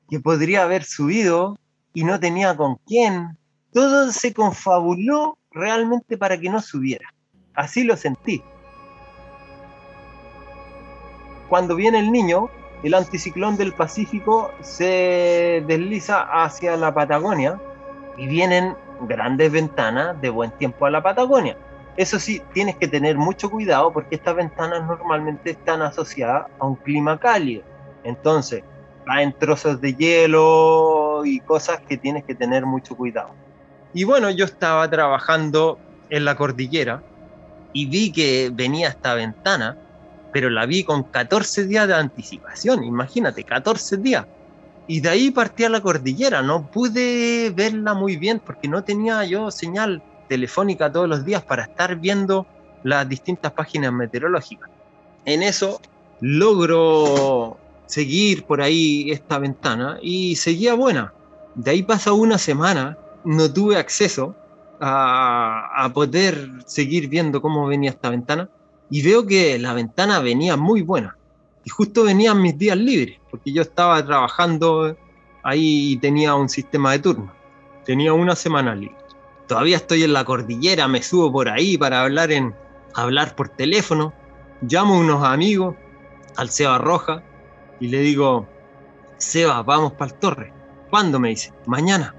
que 0.10 0.22
podría 0.22 0.64
haber 0.64 0.86
subido 0.86 1.58
y 1.94 2.06
no 2.06 2.20
tenía 2.20 2.56
con 2.56 2.78
quién. 2.86 3.38
Todo 3.74 4.12
se 4.12 4.34
confabuló 4.34 5.38
realmente 5.52 6.18
para 6.18 6.40
que 6.40 6.50
no 6.50 6.62
subiera. 6.62 7.10
Así 7.54 7.84
lo 7.84 7.98
sentí. 7.98 8.42
Cuando 11.50 11.76
viene 11.76 12.00
el 12.00 12.12
niño, 12.12 12.50
el 12.84 12.94
anticiclón 12.94 13.58
del 13.58 13.74
Pacífico 13.74 14.52
se 14.62 15.64
desliza 15.68 16.22
hacia 16.22 16.78
la 16.78 16.94
Patagonia 16.94 17.60
y 18.18 18.28
vienen 18.28 18.76
grandes 19.02 19.52
ventanas 19.52 20.20
de 20.22 20.30
buen 20.30 20.52
tiempo 20.52 20.86
a 20.86 20.92
la 20.92 21.04
Patagonia. 21.04 21.58
Eso 21.98 22.20
sí, 22.20 22.42
tienes 22.54 22.76
que 22.76 22.88
tener 22.88 23.18
mucho 23.18 23.50
cuidado 23.50 23.92
porque 23.94 24.16
estas 24.16 24.36
ventanas 24.36 24.86
normalmente 24.86 25.52
están 25.52 25.82
asociadas 25.82 26.48
a 26.60 26.66
un 26.66 26.76
clima 26.76 27.18
cálido. 27.18 27.64
Entonces, 28.04 28.64
caen 29.06 29.34
trozos 29.38 29.80
de 29.80 29.94
hielo 29.96 31.24
y 31.26 31.40
cosas 31.40 31.80
que 31.88 31.98
tienes 31.98 32.26
que 32.26 32.36
tener 32.36 32.66
mucho 32.66 32.96
cuidado. 32.96 33.30
Y 33.94 34.04
bueno, 34.04 34.30
yo 34.30 34.46
estaba 34.46 34.90
trabajando 34.90 35.80
en 36.10 36.26
la 36.26 36.36
cordillera 36.36 37.02
y 37.72 37.86
vi 37.86 38.12
que 38.12 38.52
venía 38.54 38.90
esta 38.90 39.14
ventana, 39.14 39.78
pero 40.34 40.50
la 40.50 40.66
vi 40.66 40.84
con 40.84 41.04
14 41.04 41.66
días 41.66 41.88
de 41.88 41.96
anticipación. 41.96 42.84
Imagínate, 42.84 43.44
14 43.44 43.98
días 43.98 44.26
y 44.88 45.02
de 45.02 45.10
ahí 45.10 45.32
partí 45.32 45.64
a 45.64 45.70
la 45.70 45.82
cordillera. 45.82 46.42
No 46.42 46.70
pude 46.70 47.52
verla 47.56 47.94
muy 47.94 48.18
bien 48.18 48.40
porque 48.40 48.68
no 48.68 48.84
tenía 48.84 49.24
yo 49.26 49.52
señal 49.52 50.02
telefónica 50.28 50.92
todos 50.92 51.10
los 51.10 51.26
días 51.26 51.44
para 51.44 51.64
estar 51.64 51.96
viendo 51.96 52.46
las 52.84 53.08
distintas 53.08 53.52
páginas 53.52 53.92
meteorológicas. 53.92 54.70
En 55.26 55.42
eso 55.44 55.82
logro 56.22 57.58
seguir 57.88 58.46
por 58.46 58.62
ahí 58.62 59.12
esta 59.12 59.40
ventana 59.40 59.98
y 60.02 60.36
seguía 60.36 60.76
buena. 60.76 61.14
De 61.56 61.72
ahí 61.72 61.84
pasa 61.84 62.14
una 62.14 62.38
semana, 62.38 62.98
no 63.24 63.52
tuve 63.52 63.78
acceso 63.78 64.36
a 64.80 65.90
poder 65.94 66.50
seguir 66.66 67.08
viendo 67.08 67.42
cómo 67.42 67.66
venía 67.66 67.90
esta 67.90 68.10
ventana 68.10 68.50
y 68.90 69.02
veo 69.02 69.26
que 69.26 69.58
la 69.58 69.74
ventana 69.74 70.20
venía 70.20 70.58
muy 70.58 70.82
buena 70.82 71.16
y 71.66 71.70
justo 71.70 72.04
venían 72.04 72.42
mis 72.42 72.58
días 72.58 72.78
libres, 72.78 73.20
porque 73.30 73.52
yo 73.52 73.64
estaba 73.64 74.06
trabajando 74.06 74.96
ahí 75.44 75.94
y 75.94 75.98
tenía 75.98 76.36
un 76.36 76.48
sistema 76.48 76.92
de 76.92 77.00
turno. 77.00 77.34
Tenía 77.84 78.14
una 78.14 78.36
semana 78.36 78.76
libre. 78.76 78.96
Todavía 79.48 79.78
estoy 79.78 80.04
en 80.04 80.14
la 80.14 80.24
cordillera, 80.24 80.88
me 80.88 81.02
subo 81.02 81.32
por 81.32 81.50
ahí 81.50 81.76
para 81.78 82.04
hablar, 82.04 82.32
en, 82.32 82.56
hablar 82.94 83.36
por 83.36 83.50
teléfono. 83.50 84.14
Llamo 84.62 84.96
a 84.96 85.00
unos 85.00 85.24
amigos, 85.24 85.76
al 86.36 86.52
Seba 86.52 86.78
Roja, 86.78 87.24
y 87.80 87.88
le 87.88 88.00
digo, 88.00 88.48
Seba, 89.18 89.64
vamos 89.64 89.94
para 89.94 90.12
el 90.12 90.20
torre. 90.20 90.54
¿Cuándo? 90.92 91.20
Me 91.20 91.30
dice, 91.30 91.52
mañana. 91.66 92.14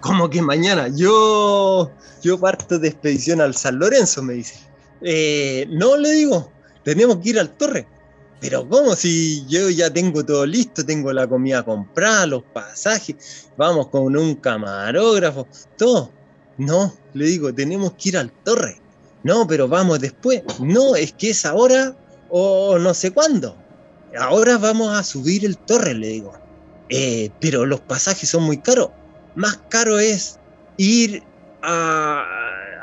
¿Cómo 0.00 0.28
que 0.28 0.42
mañana? 0.42 0.88
Yo, 0.88 1.92
yo 2.22 2.38
parto 2.38 2.78
de 2.80 2.88
expedición 2.88 3.40
al 3.40 3.54
San 3.54 3.78
Lorenzo, 3.78 4.22
me 4.22 4.34
dice. 4.34 4.60
Eh, 5.00 5.66
no, 5.70 5.96
le 5.96 6.10
digo, 6.10 6.50
tenemos 6.82 7.18
que 7.18 7.30
ir 7.30 7.38
al 7.38 7.50
torre. 7.56 7.86
Pero 8.40 8.68
¿cómo 8.68 8.94
si 8.94 9.44
yo 9.46 9.68
ya 9.68 9.92
tengo 9.92 10.24
todo 10.24 10.46
listo? 10.46 10.84
Tengo 10.84 11.12
la 11.12 11.26
comida 11.26 11.64
comprada, 11.64 12.26
los 12.26 12.44
pasajes, 12.44 13.48
vamos 13.56 13.88
con 13.88 14.16
un 14.16 14.36
camarógrafo, 14.36 15.48
todo. 15.76 16.12
No, 16.56 16.94
le 17.14 17.26
digo, 17.26 17.52
tenemos 17.52 17.94
que 17.94 18.10
ir 18.10 18.18
al 18.18 18.30
torre. 18.30 18.80
No, 19.24 19.46
pero 19.46 19.66
vamos 19.66 20.00
después. 20.00 20.42
No, 20.60 20.94
es 20.94 21.12
que 21.12 21.30
es 21.30 21.44
ahora 21.44 21.96
o 22.30 22.78
no 22.78 22.94
sé 22.94 23.10
cuándo. 23.10 23.56
Ahora 24.18 24.56
vamos 24.58 24.96
a 24.96 25.02
subir 25.02 25.44
el 25.44 25.58
torre, 25.58 25.94
le 25.94 26.08
digo. 26.08 26.32
Eh, 26.88 27.30
pero 27.40 27.66
los 27.66 27.80
pasajes 27.80 28.28
son 28.28 28.44
muy 28.44 28.58
caros. 28.58 28.90
Más 29.34 29.58
caro 29.68 29.98
es 29.98 30.38
ir 30.76 31.22
a, 31.62 32.24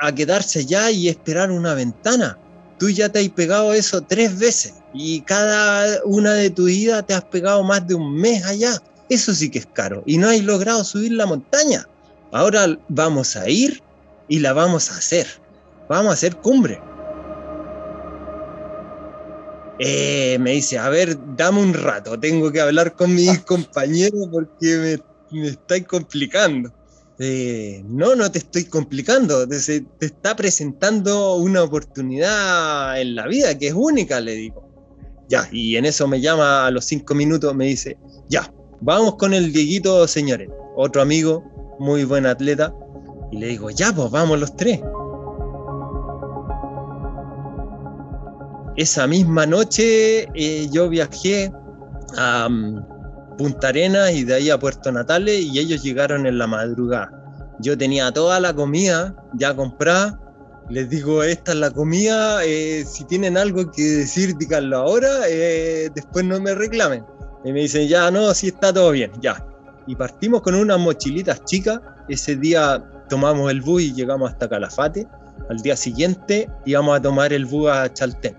a 0.02 0.12
quedarse 0.14 0.60
allá 0.60 0.92
y 0.92 1.08
esperar 1.08 1.52
una 1.52 1.74
ventana. 1.74 2.38
Tú 2.78 2.90
ya 2.90 3.10
te 3.10 3.20
has 3.20 3.30
pegado 3.30 3.74
eso 3.74 4.02
tres 4.02 4.38
veces 4.38 4.74
y 4.96 5.22
cada 5.22 6.02
una 6.06 6.34
de 6.34 6.50
tus 6.50 6.72
idas 6.72 7.06
te 7.06 7.14
has 7.14 7.26
pegado 7.26 7.64
más 7.64 7.86
de 7.86 7.96
un 7.96 8.16
mes 8.16 8.46
allá. 8.46 8.82
Eso 9.10 9.34
sí 9.34 9.52
que 9.52 9.60
es 9.60 9.68
caro 9.68 10.02
y 10.06 10.18
no 10.18 10.30
has 10.30 10.42
logrado 10.42 10.84
subir 10.84 11.12
la 11.12 11.26
montaña. 11.26 11.88
Ahora 12.32 12.78
vamos 12.88 13.36
a 13.36 13.50
ir 13.50 13.84
y 14.28 14.40
la 14.40 14.54
vamos 14.54 14.92
a 14.92 14.98
hacer. 14.98 15.28
Vamos 15.90 16.12
a 16.12 16.14
hacer 16.14 16.38
cumbre. 16.38 16.82
Eh, 19.78 20.38
me 20.40 20.52
dice, 20.52 20.78
a 20.78 20.88
ver, 20.88 21.18
dame 21.36 21.62
un 21.62 21.74
rato, 21.74 22.18
tengo 22.18 22.50
que 22.50 22.62
hablar 22.62 22.96
con 22.96 23.14
mis 23.14 23.40
compañeros 23.42 24.30
porque 24.32 25.02
me, 25.32 25.40
me 25.42 25.48
estáis 25.50 25.86
complicando. 25.86 26.72
Eh, 27.20 27.84
no, 27.86 28.16
no 28.16 28.30
te 28.32 28.40
estoy 28.40 28.66
complicando, 28.66 29.48
te, 29.48 29.82
te, 29.82 30.06
está 30.06 30.36
presentando 30.36 31.36
una 31.36 31.64
oportunidad 31.64 33.00
en 33.00 33.16
la 33.16 33.28
vida 33.28 33.58
que 33.58 33.68
es 33.68 33.74
única, 33.74 34.20
le 34.20 34.34
digo. 34.34 34.75
Ya, 35.28 35.48
y 35.52 35.76
en 35.76 35.86
eso 35.86 36.08
me 36.08 36.22
llama 36.22 36.68
a 36.68 36.72
los 36.72 36.86
cinco 36.86 37.16
minutos, 37.16 37.54
me 37.56 37.66
dice, 37.66 37.98
ya, 38.30 38.54
vamos 38.82 39.16
con 39.16 39.34
el 39.34 39.52
Dieguito 39.52 40.08
Señores, 40.08 40.50
otro 40.76 41.02
amigo, 41.02 41.44
muy 41.80 42.04
buen 42.04 42.26
atleta, 42.26 42.74
y 43.32 43.38
le 43.38 43.48
digo, 43.48 43.70
ya, 43.72 43.92
pues 43.94 44.12
vamos 44.12 44.40
los 44.40 44.56
tres. 44.56 44.80
Esa 48.78 49.08
misma 49.08 49.46
noche 49.46 50.28
eh, 50.34 50.68
yo 50.70 50.90
viajé 50.90 51.52
a 52.18 52.48
um, 52.48 52.84
Punta 53.38 53.70
Arenas 53.70 54.12
y 54.12 54.24
de 54.24 54.36
ahí 54.36 54.50
a 54.50 54.60
Puerto 54.60 54.92
Natales 54.92 55.42
y 55.42 55.60
ellos 55.60 55.84
llegaron 55.84 56.26
en 56.26 56.38
la 56.38 56.48
madrugada. 56.48 57.10
Yo 57.60 57.78
tenía 57.78 58.12
toda 58.12 58.40
la 58.40 58.54
comida 58.54 59.16
ya 59.34 59.56
comprada. 59.56 60.20
Les 60.70 60.90
digo, 60.90 61.24
esta 61.24 61.52
es 61.52 61.58
la 61.60 61.72
comida, 61.72 62.44
eh, 62.44 62.86
si 62.88 63.04
tienen 63.06 63.38
algo 63.38 63.72
que 63.72 63.84
decir, 63.84 64.36
díganlo 64.36 64.78
ahora, 64.78 65.10
eh, 65.28 65.90
después 65.94 66.26
no 66.26 66.40
me 66.40 66.56
reclamen. 66.56 67.04
Y 67.44 67.54
me 67.54 67.62
dicen, 67.62 67.88
ya, 67.88 68.10
no, 68.10 68.34
sí 68.34 68.48
está 68.48 68.74
todo 68.74 68.92
bien, 68.92 69.12
ya. 69.22 69.46
Y 69.86 69.96
partimos 69.96 70.42
con 70.42 70.56
unas 70.56 70.80
mochilitas 70.80 71.46
chicas. 71.46 71.80
Ese 72.10 72.36
día 72.36 72.84
tomamos 73.08 73.52
el 73.52 73.62
bus 73.62 73.84
y 73.84 73.94
llegamos 73.94 74.32
hasta 74.32 74.50
Calafate. 74.50 75.08
Al 75.50 75.58
día 75.58 75.76
siguiente 75.76 76.50
íbamos 76.66 76.98
a 76.98 77.02
tomar 77.02 77.32
el 77.32 77.46
bus 77.46 77.70
a 77.70 77.94
Chaltén 77.94 78.36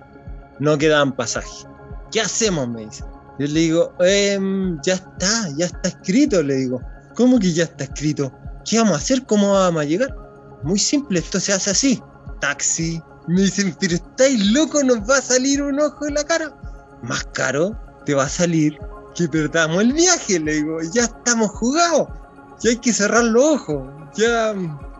no 0.58 0.78
quedaban 0.78 1.12
pasajes. 1.12 1.66
¿Qué 2.10 2.20
hacemos? 2.20 2.68
Me 2.68 2.86
dice. 2.86 3.04
Yo 3.38 3.46
le 3.46 3.60
digo, 3.60 3.92
ehm, 4.00 4.80
ya 4.82 4.94
está, 4.94 5.50
ya 5.56 5.66
está 5.66 5.88
escrito, 5.88 6.42
le 6.42 6.54
digo. 6.54 6.80
¿Cómo 7.14 7.38
que 7.38 7.52
ya 7.52 7.64
está 7.64 7.84
escrito? 7.84 8.32
¿Qué 8.64 8.78
vamos 8.78 8.94
a 8.94 8.96
hacer? 8.96 9.24
¿Cómo 9.26 9.52
vamos 9.52 9.82
a 9.82 9.84
llegar? 9.84 10.14
Muy 10.62 10.78
simple, 10.78 11.18
esto 11.18 11.38
se 11.38 11.52
hace 11.52 11.70
así. 11.70 12.02
Taxi. 12.40 13.02
Me 13.26 13.42
dicen, 13.42 13.76
pero 13.80 13.94
estáis 13.94 14.44
loco, 14.52 14.82
nos 14.82 14.98
va 15.08 15.18
a 15.18 15.22
salir 15.22 15.62
un 15.62 15.80
ojo 15.80 16.06
en 16.06 16.14
la 16.14 16.24
cara. 16.24 16.54
Más 17.02 17.24
caro 17.32 17.76
te 18.04 18.14
va 18.14 18.24
a 18.24 18.28
salir 18.28 18.78
que 19.14 19.28
perdamos 19.28 19.82
el 19.82 19.92
viaje, 19.92 20.38
le 20.38 20.54
digo. 20.54 20.78
Ya 20.92 21.04
estamos 21.04 21.50
jugados. 21.50 22.08
Ya 22.60 22.70
hay 22.70 22.76
que 22.76 22.92
cerrar 22.92 23.24
los 23.24 23.44
ojos. 23.44 23.88
Ya 24.16 24.54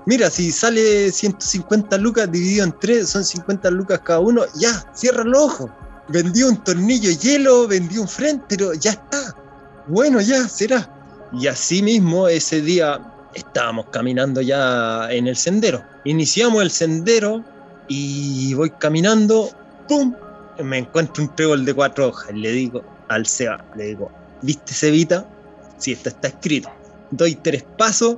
Mira, 0.07 0.31
si 0.31 0.52
sale 0.52 1.11
150 1.11 1.99
lucas 1.99 2.31
dividido 2.31 2.64
en 2.64 2.78
tres, 2.78 3.09
son 3.09 3.25
50 3.25 3.69
lucas 3.73 4.00
cada 4.05 4.21
uno, 4.21 4.45
ya, 4.55 4.88
cierra 4.95 5.25
los 5.25 5.43
ojos. 5.43 5.71
Vendí 6.09 6.45
un 6.45 6.62
tornillo 6.62 7.11
hielo, 7.11 7.66
vendí 7.66 7.99
un 7.99 8.07
frente, 8.07 8.45
pero 8.50 8.73
ya 8.75 8.93
está. 8.93 9.35
Bueno, 9.88 10.21
ya 10.21 10.49
será. 10.49 10.88
Y 11.33 11.49
así 11.49 11.83
mismo 11.83 12.28
ese 12.28 12.61
día 12.61 13.00
estábamos 13.35 13.87
caminando 13.90 14.40
ya 14.40 15.11
en 15.11 15.26
el 15.26 15.37
sendero. 15.37 15.83
Iniciamos 16.04 16.62
el 16.62 16.71
sendero 16.71 17.45
y 17.88 18.54
voy 18.54 18.71
caminando, 18.71 19.50
¡pum! 19.88 20.14
Me 20.62 20.78
encuentro 20.78 21.23
un 21.23 21.35
trébol 21.35 21.64
de 21.64 21.74
cuatro 21.74 22.09
hojas. 22.09 22.33
Le 22.35 22.50
digo 22.50 22.83
al 23.09 23.27
Seba, 23.27 23.64
le 23.77 23.87
digo, 23.87 24.11
¿viste 24.42 24.72
Cevita? 24.72 25.27
Sí, 25.79 25.92
esto 25.92 26.09
está 26.09 26.29
escrito. 26.29 26.70
Doy 27.11 27.35
tres 27.37 27.64
pasos 27.77 28.16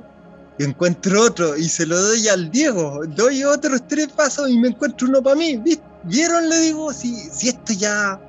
encuentro 0.65 1.21
otro 1.21 1.55
y 1.57 1.69
se 1.69 1.85
lo 1.85 1.99
doy 1.99 2.27
al 2.27 2.51
Diego, 2.51 3.01
doy 3.07 3.43
otros 3.43 3.87
tres 3.87 4.09
pasos 4.09 4.49
y 4.49 4.57
me 4.57 4.69
encuentro 4.69 5.07
uno 5.07 5.23
para 5.23 5.35
mí. 5.35 5.61
¿Vieron? 6.03 6.49
Le 6.49 6.57
digo, 6.59 6.93
si, 6.93 7.15
si 7.15 7.49
esto 7.49 7.73
ya, 7.73 8.19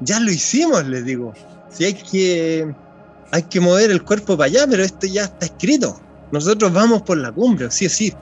ya 0.00 0.20
lo 0.20 0.30
hicimos, 0.30 0.86
le 0.86 1.02
digo. 1.02 1.32
Si 1.70 1.84
hay 1.84 1.94
que, 1.94 2.74
hay 3.30 3.42
que 3.42 3.60
mover 3.60 3.90
el 3.90 4.02
cuerpo 4.02 4.36
para 4.36 4.46
allá, 4.46 4.66
pero 4.68 4.82
esto 4.82 5.06
ya 5.06 5.24
está 5.24 5.46
escrito. 5.46 6.00
Nosotros 6.30 6.72
vamos 6.72 7.02
por 7.02 7.16
la 7.18 7.32
cumbre, 7.32 7.70
sí 7.70 7.88
sí. 7.88 8.14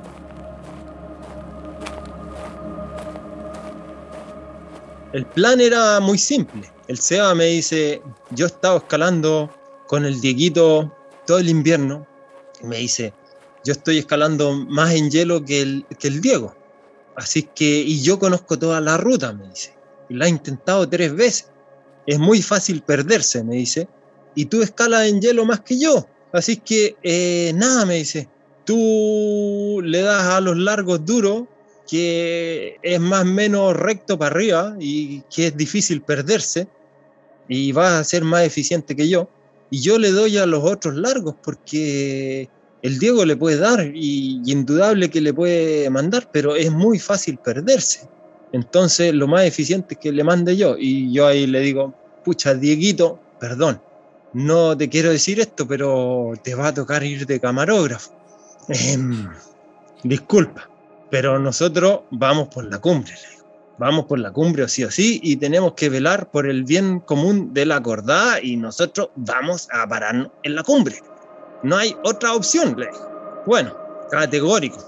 El 5.12 5.25
plan 5.27 5.61
era 5.61 5.99
muy 6.01 6.19
simple. 6.19 6.71
El 6.88 6.99
SEA 6.99 7.35
me 7.35 7.47
dice, 7.47 8.03
yo 8.31 8.47
he 8.47 8.49
estado 8.49 8.77
escalando 8.77 9.51
con 9.87 10.05
el 10.05 10.21
Dieguito 10.21 10.95
todo 11.27 11.38
el 11.38 11.49
invierno. 11.49 12.07
Y 12.62 12.66
me 12.66 12.77
dice, 12.77 13.14
yo 13.64 13.73
estoy 13.73 13.99
escalando 13.99 14.53
más 14.53 14.95
en 14.95 15.11
hielo 15.11 15.45
que 15.45 15.62
el, 15.62 15.87
que 15.99 16.09
el 16.09 16.21
Diego. 16.21 16.55
Así 17.16 17.42
que, 17.42 17.81
y 17.81 18.03
yo 18.03 18.19
conozco 18.19 18.59
toda 18.59 18.81
la 18.81 18.99
ruta, 18.99 19.33
me 19.33 19.49
dice. 19.49 19.75
La 20.11 20.27
he 20.27 20.29
intentado 20.29 20.88
tres 20.88 21.14
veces. 21.14 21.51
Es 22.07 22.19
muy 22.19 22.42
fácil 22.42 22.83
perderse, 22.83 23.42
me 23.42 23.57
dice. 23.57 23.88
Y 24.35 24.45
tú 24.45 24.62
escalas 24.62 25.07
en 25.09 25.21
hielo 25.21 25.45
más 25.45 25.61
que 25.61 25.79
yo. 25.79 26.07
Así 26.37 26.59
que, 26.59 26.96
eh, 27.03 27.53
nada, 27.55 27.87
me 27.87 27.94
dice. 27.94 28.29
Tú 28.64 29.81
le 29.83 30.03
das 30.03 30.35
a 30.35 30.40
los 30.40 30.57
largos 30.57 31.05
duros, 31.05 31.44
que 31.88 32.77
es 32.83 33.01
más 33.01 33.22
o 33.22 33.27
menos 33.27 33.75
recto 33.75 34.18
para 34.18 34.35
arriba 34.35 34.77
y 34.79 35.22
que 35.35 35.46
es 35.46 35.57
difícil 35.57 36.03
perderse. 36.03 36.68
Y 37.49 37.72
vas 37.72 37.92
a 37.92 38.05
ser 38.05 38.25
más 38.25 38.42
eficiente 38.42 38.94
que 38.94 39.09
yo. 39.09 39.31
Y 39.70 39.81
yo 39.81 39.99
le 39.99 40.11
doy 40.11 40.37
a 40.37 40.46
los 40.46 40.62
otros 40.62 40.96
largos 40.96 41.37
porque 41.42 42.51
el 42.83 42.99
Diego 42.99 43.25
le 43.25 43.37
puede 43.37 43.57
dar 43.57 43.90
y, 43.94 44.42
indudable 44.44 45.09
que 45.09 45.20
le 45.20 45.33
puede 45.33 45.88
mandar, 45.88 46.29
pero 46.33 46.55
es 46.55 46.70
muy 46.70 46.99
fácil 46.99 47.38
perderse. 47.38 48.09
Entonces 48.53 49.14
lo 49.14 49.27
más 49.27 49.44
eficiente 49.44 49.94
es 49.94 50.01
que 50.01 50.12
le 50.12 50.22
mande 50.22 50.57
yo. 50.57 50.77
Y 50.79 51.12
yo 51.12 51.27
ahí 51.27 51.46
le 51.46 51.61
digo, 51.61 51.94
pucha, 52.25 52.55
Dieguito, 52.55 53.18
perdón, 53.40 53.81
no 54.37 54.77
te 54.77 54.90
quiero 54.90 55.11
decir 55.11 55.40
esto, 55.40 55.66
pero 55.66 56.35
te 56.42 56.55
va 56.55 56.68
a 56.68 56.75
tocar 56.75 57.03
ir 57.03 57.25
de 57.25 57.40
camarógrafo. 57.40 58.12
Em, 58.68 59.31
disculpa, 60.05 60.68
pero 61.11 61.38
nosotros 61.38 62.01
vamos 62.11 62.49
por 62.49 62.66
la 62.66 62.79
cumbre, 62.79 63.14
digo. 63.14 63.46
Vamos 63.79 64.05
por 64.05 64.18
la 64.18 64.33
cumbre 64.33 64.68
sí 64.68 64.85
o 64.85 64.90
sí 64.90 65.20
y 65.22 65.37
tenemos 65.37 65.72
que 65.72 65.88
velar 65.88 66.31
por 66.31 66.46
el 66.46 66.64
bien 66.64 67.01
común 67.01 67.55
de 67.55 67.64
la 67.64 67.77
acordada 67.77 68.42
y 68.42 68.59
nosotros 68.59 69.09
vamos 69.16 69.68
a 69.72 69.88
pararnos 69.88 70.29
en 70.42 70.55
la 70.55 70.62
cumbre. 70.62 71.03
No 71.62 71.79
hay 71.79 71.96
otra 72.05 72.35
opción, 72.35 72.77
le 72.79 72.90
Bueno, 73.46 73.75
categórico. 74.11 74.85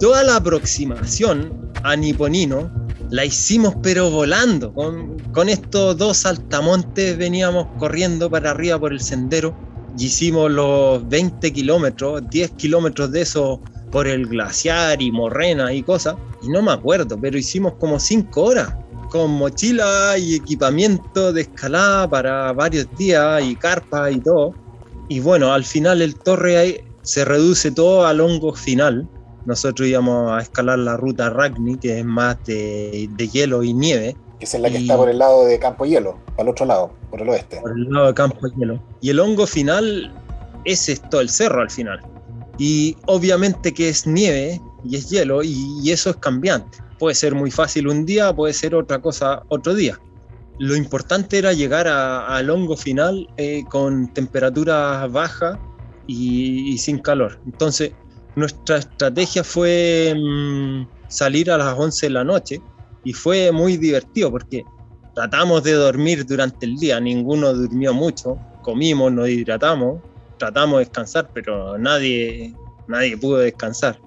Toda 0.00 0.22
la 0.24 0.36
aproximación 0.36 1.72
a 1.82 1.94
Niponino 1.94 2.70
la 3.14 3.24
hicimos 3.24 3.76
pero 3.80 4.10
volando. 4.10 4.74
Con, 4.74 5.48
estos 5.48 5.96
dos 5.96 6.16
saltamontes 6.16 7.16
veníamos 7.16 7.68
corriendo 7.78 8.28
para 8.28 8.50
arriba 8.50 8.76
por 8.76 8.92
el 8.92 8.98
sendero 8.98 9.54
y 9.96 10.06
hicimos 10.06 10.50
los 10.50 11.08
20 11.08 11.52
kilómetros, 11.52 12.28
10 12.28 12.50
kilómetros 12.52 13.12
de 13.12 13.20
eso 13.20 13.60
por 13.92 14.08
el 14.08 14.26
glaciar 14.26 15.00
y 15.00 15.12
morrena 15.12 15.72
y 15.72 15.84
cosas. 15.84 16.16
Y 16.42 16.48
no 16.48 16.60
me 16.60 16.72
acuerdo, 16.72 17.16
pero 17.20 17.38
hicimos 17.38 17.74
como 17.74 18.00
5 18.00 18.42
horas 18.42 18.74
con 19.10 19.30
mochila 19.30 20.18
y 20.18 20.34
equipamiento 20.34 21.32
de 21.32 21.42
escalada 21.42 22.10
para 22.10 22.52
varios 22.52 22.88
días 22.98 23.44
y 23.44 23.54
carpa 23.54 24.10
y 24.10 24.18
todo. 24.18 24.54
Y 25.08 25.20
bueno, 25.20 25.52
al 25.52 25.64
final 25.64 26.02
el 26.02 26.16
torre 26.16 26.84
se 27.02 27.24
reduce 27.24 27.70
todo 27.70 28.08
al 28.08 28.20
hongo 28.20 28.54
final. 28.54 29.08
Nosotros 29.46 29.88
íbamos 29.88 30.32
a 30.32 30.40
escalar 30.40 30.78
la 30.78 30.96
ruta 30.96 31.30
Ragni, 31.30 31.76
que 31.76 31.98
es 31.98 32.04
más 32.04 32.36
de, 32.44 33.08
hielo 33.32 33.62
y 33.62 33.74
nieve. 33.74 34.16
Que 34.38 34.46
es 34.46 34.58
la 34.58 34.70
que 34.70 34.78
está 34.78 34.96
por 34.96 35.08
el 35.08 35.18
lado 35.18 35.44
de 35.44 35.58
Campo 35.58 35.84
Hielo, 35.84 36.18
al 36.38 36.48
otro 36.48 36.66
lado, 36.66 36.90
por 37.10 37.22
el 37.22 37.28
oeste. 37.28 37.60
Por 37.60 37.72
el 37.72 37.84
lado 37.90 38.06
de 38.08 38.14
Campo 38.14 38.46
Hielo. 38.56 38.82
Y 39.00 39.10
el 39.10 39.20
hongo 39.20 39.46
final 39.46 40.12
es 40.64 40.88
esto, 40.88 41.20
el 41.20 41.28
cerro 41.28 41.62
al 41.62 41.70
final. 41.70 42.00
Y 42.58 42.96
obviamente 43.06 43.72
que 43.72 43.88
es 43.88 44.06
nieve 44.06 44.60
y 44.84 44.96
es 44.96 45.10
hielo 45.10 45.42
y 45.42 45.90
eso 45.90 46.10
es 46.10 46.16
cambiante 46.16 46.84
puede 46.98 47.14
ser 47.14 47.34
muy 47.34 47.50
fácil 47.50 47.88
un 47.88 48.06
día, 48.06 48.34
puede 48.34 48.52
ser 48.52 48.74
otra 48.74 49.00
cosa 49.00 49.42
otro 49.48 49.74
día. 49.74 50.00
Lo 50.58 50.76
importante 50.76 51.38
era 51.38 51.52
llegar 51.52 51.88
al 51.88 52.48
hongo 52.48 52.76
final 52.76 53.28
eh, 53.36 53.64
con 53.68 54.12
temperaturas 54.14 55.10
bajas 55.10 55.58
y, 56.06 56.78
sin 56.78 56.98
calor. 56.98 57.40
Entonces, 57.44 57.92
nuestra 58.36 58.78
estrategia 58.78 59.44
fue 59.44 60.14
mm, 60.16 60.86
salir 61.08 61.50
a 61.50 61.58
las 61.58 61.78
11 61.78 62.06
de 62.06 62.10
la 62.10 62.24
noche 62.24 62.60
y 63.04 63.12
fue 63.12 63.52
muy 63.52 63.76
divertido 63.76 64.30
porque 64.30 64.64
tratamos 65.14 65.62
de 65.62 65.72
dormir 65.72 66.26
durante 66.26 66.66
el 66.66 66.76
día, 66.76 66.98
ninguno 67.00 67.52
durmió 67.52 67.94
mucho, 67.94 68.38
comimos, 68.62 69.12
nos 69.12 69.28
hidratamos, 69.28 70.00
tratamos 70.38 70.78
de 70.78 70.84
descansar, 70.86 71.30
pero 71.32 71.78
nadie, 71.78 72.54
nadie 72.88 73.16
pudo 73.16 73.38
descansar. 73.38 74.00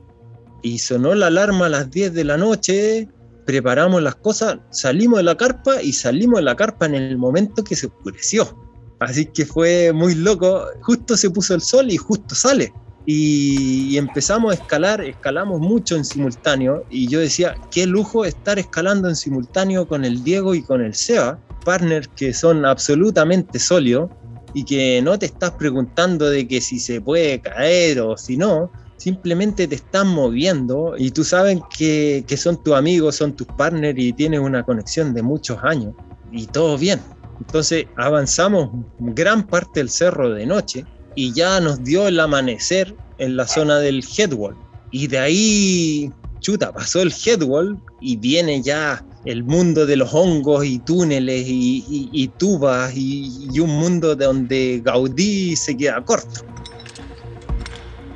Y 0.61 0.79
sonó 0.79 1.15
la 1.15 1.27
alarma 1.27 1.67
a 1.67 1.69
las 1.69 1.89
10 1.89 2.13
de 2.13 2.23
la 2.25 2.35
noche, 2.37 3.07
preparamos 3.45 4.01
las 4.01 4.15
cosas, 4.15 4.57
salimos 4.71 5.17
de 5.19 5.23
la 5.23 5.37
carpa 5.37 5.81
y 5.81 5.93
salimos 5.93 6.39
de 6.39 6.43
la 6.43 6.55
carpa 6.55 6.85
en 6.87 6.95
el 6.95 7.17
momento 7.17 7.63
que 7.63 7.75
se 7.75 7.87
oscureció. 7.87 8.57
Así 8.99 9.27
que 9.27 9.45
fue 9.45 9.93
muy 9.93 10.15
loco, 10.15 10.65
justo 10.81 11.15
se 11.15 11.29
puso 11.29 11.53
el 11.53 11.61
sol 11.61 11.91
y 11.91 11.97
justo 11.97 12.35
sale. 12.35 12.73
Y, 13.09 13.97
empezamos 13.97 14.51
a 14.51 14.55
escalar, 14.55 14.99
escalamos 14.99 15.61
mucho 15.61 15.95
en 15.95 16.03
simultáneo 16.03 16.83
y 16.89 17.07
yo 17.07 17.21
decía, 17.21 17.55
qué 17.71 17.87
lujo 17.87 18.25
estar 18.25 18.59
escalando 18.59 19.07
en 19.07 19.15
simultáneo 19.15 19.87
con 19.87 20.03
el 20.03 20.25
Diego 20.25 20.53
y 20.53 20.61
con 20.61 20.81
el 20.83 20.93
Seba, 20.93 21.39
partners 21.63 22.09
que 22.17 22.33
son 22.33 22.65
absolutamente 22.65 23.59
sólidos 23.59 24.11
y 24.53 24.65
que 24.65 25.01
no 25.01 25.17
te 25.17 25.27
estás 25.27 25.51
preguntando 25.51 26.29
de 26.29 26.49
que 26.49 26.59
si 26.59 26.79
se 26.79 26.99
puede 26.99 27.39
caer 27.39 28.01
o 28.01 28.17
si 28.17 28.35
no, 28.35 28.69
simplemente 28.97 29.69
te 29.69 29.75
están 29.75 30.09
moviendo 30.09 30.95
y 30.97 31.11
tú 31.11 31.23
sabes 31.23 31.61
que, 31.77 32.25
que 32.27 32.35
son 32.35 32.61
tus 32.61 32.73
amigos, 32.73 33.15
son 33.15 33.33
tus 33.33 33.47
partners 33.47 33.97
y 33.97 34.11
tienes 34.11 34.41
una 34.41 34.63
conexión 34.63 35.13
de 35.13 35.21
muchos 35.21 35.59
años 35.63 35.93
y 36.29 36.45
todo 36.47 36.77
bien. 36.77 36.99
Entonces 37.39 37.85
avanzamos 37.95 38.69
gran 38.99 39.47
parte 39.47 39.79
del 39.79 39.89
cerro 39.89 40.31
de 40.31 40.45
noche 40.45 40.85
y 41.17 41.33
ya 41.33 41.59
nos 41.59 41.83
dio 41.83 42.07
el 42.07 42.19
amanecer 42.19 42.95
en 43.17 43.37
la 43.37 43.47
zona 43.47 43.79
del 43.79 44.05
headwall. 44.15 44.55
Y 44.91 45.07
de 45.07 45.17
ahí, 45.17 46.11
chuta, 46.41 46.71
pasó 46.71 47.01
el 47.01 47.11
headwall 47.11 47.75
y 47.99 48.17
viene 48.17 48.61
ya 48.61 49.03
el 49.25 49.43
mundo 49.43 49.87
de 49.87 49.95
los 49.95 50.13
hongos 50.13 50.63
y 50.63 50.77
túneles 50.77 51.43
y, 51.47 52.31
tubas 52.37 52.93
y, 52.95 53.59
un 53.59 53.71
mundo 53.71 54.15
donde 54.15 54.79
Gaudí 54.85 55.55
se 55.55 55.75
queda 55.75 56.05
corto. 56.05 56.45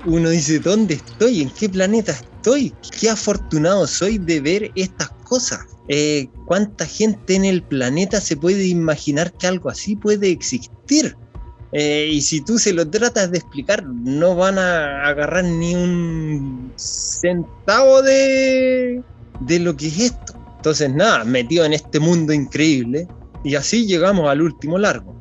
Uno 0.05 0.29
dice, 0.29 0.59
¿dónde 0.59 0.93
estoy? 0.93 1.41
¿En 1.41 1.49
qué 1.49 1.69
planeta 1.69 2.11
estoy? 2.11 2.71
Qué 2.99 3.09
afortunado 3.09 3.87
soy 3.87 4.19
de 4.19 4.41
ver 4.41 4.71
estas 4.75 5.09
cosas. 5.23 5.61
Eh, 5.87 6.29
¿Cuánta 6.45 6.85
gente 6.85 7.33
en 7.33 7.45
el 7.45 7.63
planeta 7.63 8.21
se 8.21 8.37
puede 8.37 8.67
imaginar 8.67 9.33
que 9.33 9.47
algo 9.47 9.69
así 9.71 9.95
puede 9.95 10.29
existir? 10.29 11.15
Eh, 11.73 12.09
y 12.11 12.21
si 12.21 12.41
tú 12.41 12.57
se 12.57 12.73
lo 12.73 12.89
tratas 12.89 13.31
de 13.31 13.37
explicar, 13.37 13.85
no 13.85 14.35
van 14.35 14.57
a 14.59 15.07
agarrar 15.07 15.45
ni 15.45 15.73
un 15.73 16.71
centavo 16.75 18.01
de, 18.01 19.01
de 19.41 19.59
lo 19.59 19.75
que 19.77 19.87
es 19.87 19.99
esto. 19.99 20.33
Entonces, 20.57 20.93
nada, 20.93 21.23
metido 21.23 21.65
en 21.65 21.73
este 21.73 21.99
mundo 21.99 22.33
increíble. 22.33 23.07
Y 23.43 23.55
así 23.55 23.87
llegamos 23.87 24.29
al 24.29 24.41
último 24.41 24.77
largo. 24.77 25.15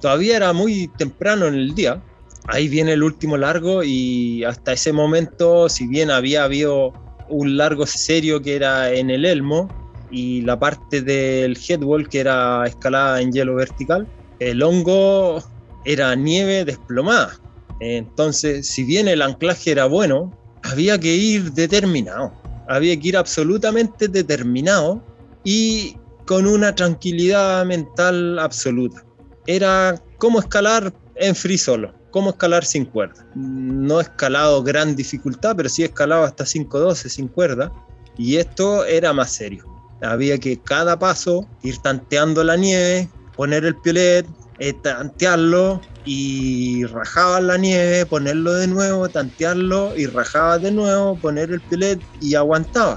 Todavía 0.00 0.36
era 0.36 0.52
muy 0.52 0.88
temprano 0.96 1.46
en 1.46 1.54
el 1.54 1.74
día. 1.74 2.02
Ahí 2.46 2.68
viene 2.68 2.92
el 2.92 3.02
último 3.02 3.36
largo 3.36 3.82
y 3.82 4.44
hasta 4.44 4.72
ese 4.72 4.92
momento, 4.92 5.68
si 5.68 5.86
bien 5.86 6.10
había 6.10 6.44
habido 6.44 6.92
un 7.28 7.56
largo 7.56 7.86
serio 7.86 8.40
que 8.40 8.54
era 8.54 8.92
en 8.92 9.10
el 9.10 9.24
Elmo 9.24 9.68
y 10.12 10.42
la 10.42 10.56
parte 10.58 11.02
del 11.02 11.58
headwall 11.68 12.08
que 12.08 12.20
era 12.20 12.64
escalada 12.66 13.20
en 13.20 13.32
hielo 13.32 13.56
vertical, 13.56 14.06
el 14.38 14.62
hongo 14.62 15.42
era 15.86 16.14
nieve 16.14 16.64
desplomada. 16.64 17.40
Entonces, 17.80 18.68
si 18.68 18.84
bien 18.84 19.08
el 19.08 19.22
anclaje 19.22 19.70
era 19.70 19.86
bueno, 19.86 20.36
había 20.62 20.98
que 20.98 21.14
ir 21.14 21.52
determinado, 21.52 22.32
había 22.68 22.98
que 22.98 23.08
ir 23.08 23.16
absolutamente 23.16 24.08
determinado 24.08 25.02
y 25.44 25.96
con 26.26 26.46
una 26.46 26.74
tranquilidad 26.74 27.64
mental 27.64 28.38
absoluta. 28.38 29.04
Era 29.46 30.02
como 30.18 30.40
escalar 30.40 30.92
en 31.14 31.34
free 31.36 31.56
solo, 31.56 31.94
como 32.10 32.30
escalar 32.30 32.64
sin 32.64 32.84
cuerda. 32.84 33.24
No 33.36 34.00
he 34.00 34.02
escalado 34.02 34.62
gran 34.64 34.96
dificultad, 34.96 35.54
pero 35.56 35.68
sí 35.68 35.82
he 35.82 35.86
escalado 35.86 36.24
hasta 36.24 36.44
5.12 36.44 37.08
sin 37.08 37.28
cuerda 37.28 37.72
y 38.18 38.36
esto 38.36 38.84
era 38.84 39.12
más 39.12 39.30
serio. 39.30 39.64
Había 40.02 40.38
que 40.38 40.58
cada 40.58 40.98
paso 40.98 41.48
ir 41.62 41.78
tanteando 41.78 42.42
la 42.42 42.56
nieve, 42.56 43.08
poner 43.36 43.64
el 43.64 43.76
piolet, 43.76 44.26
eh, 44.58 44.72
tantearlo 44.72 45.80
y 46.04 46.84
rajaba 46.84 47.40
la 47.40 47.58
nieve, 47.58 48.06
ponerlo 48.06 48.54
de 48.54 48.66
nuevo, 48.66 49.08
tantearlo 49.08 49.96
y 49.96 50.06
rajaba 50.06 50.58
de 50.58 50.70
nuevo, 50.70 51.16
poner 51.16 51.50
el 51.50 51.60
piolet 51.60 52.00
y 52.20 52.34
aguantaba. 52.34 52.96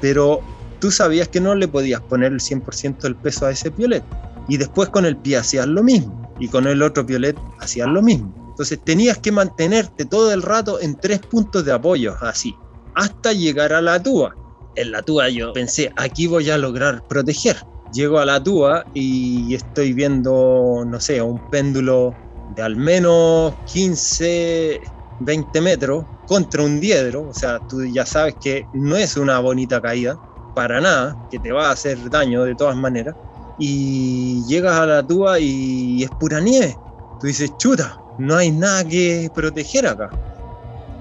Pero 0.00 0.40
tú 0.80 0.90
sabías 0.90 1.28
que 1.28 1.40
no 1.40 1.54
le 1.54 1.68
podías 1.68 2.00
poner 2.02 2.32
el 2.32 2.40
100% 2.40 2.98
del 2.98 3.16
peso 3.16 3.46
a 3.46 3.52
ese 3.52 3.70
piolet. 3.70 4.04
Y 4.48 4.56
después 4.56 4.88
con 4.88 5.06
el 5.06 5.16
pie 5.16 5.38
hacías 5.38 5.66
lo 5.66 5.82
mismo 5.82 6.34
y 6.40 6.48
con 6.48 6.66
el 6.66 6.82
otro 6.82 7.06
piolet 7.06 7.36
hacías 7.60 7.88
lo 7.88 8.02
mismo. 8.02 8.34
Entonces 8.50 8.80
tenías 8.84 9.18
que 9.18 9.32
mantenerte 9.32 10.04
todo 10.04 10.32
el 10.32 10.42
rato 10.42 10.80
en 10.80 10.96
tres 10.96 11.20
puntos 11.20 11.64
de 11.64 11.72
apoyo, 11.72 12.16
así, 12.20 12.54
hasta 12.94 13.32
llegar 13.32 13.72
a 13.72 13.80
la 13.80 14.02
tuba. 14.02 14.34
En 14.74 14.90
la 14.90 15.02
tuba 15.02 15.28
yo 15.28 15.52
pensé, 15.52 15.92
aquí 15.96 16.26
voy 16.26 16.50
a 16.50 16.58
lograr 16.58 17.06
proteger 17.08 17.56
llego 17.92 18.18
a 18.18 18.24
la 18.24 18.42
túa 18.42 18.84
y 18.92 19.54
estoy 19.54 19.92
viendo, 19.92 20.84
no 20.86 21.00
sé, 21.00 21.20
un 21.22 21.40
péndulo 21.50 22.14
de 22.54 22.62
al 22.62 22.76
menos 22.76 23.56
15, 23.66 24.80
20 25.20 25.60
metros 25.60 26.04
contra 26.26 26.62
un 26.62 26.80
diedro, 26.80 27.26
o 27.28 27.34
sea, 27.34 27.60
tú 27.68 27.84
ya 27.84 28.04
sabes 28.04 28.36
que 28.40 28.68
no 28.72 28.96
es 28.96 29.16
una 29.16 29.38
bonita 29.38 29.80
caída, 29.80 30.18
para 30.54 30.80
nada, 30.80 31.16
que 31.30 31.38
te 31.38 31.52
va 31.52 31.68
a 31.68 31.72
hacer 31.72 32.10
daño 32.10 32.44
de 32.44 32.54
todas 32.54 32.76
maneras, 32.76 33.14
y 33.58 34.44
llegas 34.46 34.78
a 34.78 34.86
la 34.86 35.06
túa 35.06 35.38
y 35.40 36.02
es 36.02 36.10
pura 36.10 36.40
nieve. 36.40 36.76
Tú 37.20 37.26
dices, 37.26 37.56
chuta, 37.56 37.98
no 38.18 38.36
hay 38.36 38.50
nada 38.50 38.84
que 38.84 39.30
proteger 39.34 39.86
acá. 39.86 40.10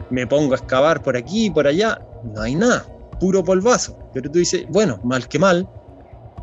Me 0.10 0.26
pongo 0.28 0.54
a 0.54 0.58
excavar 0.58 1.02
por 1.02 1.17
aquí 1.17 1.47
y 1.47 1.50
por 1.50 1.67
allá, 1.67 2.00
no 2.23 2.41
hay 2.41 2.56
nada, 2.56 2.86
puro 3.19 3.43
polvazo. 3.43 3.97
Pero 4.13 4.32
tú 4.32 4.39
dices, 4.39 4.65
bueno, 4.69 5.00
mal 5.04 5.28
que 5.28 5.39
mal, 5.39 5.67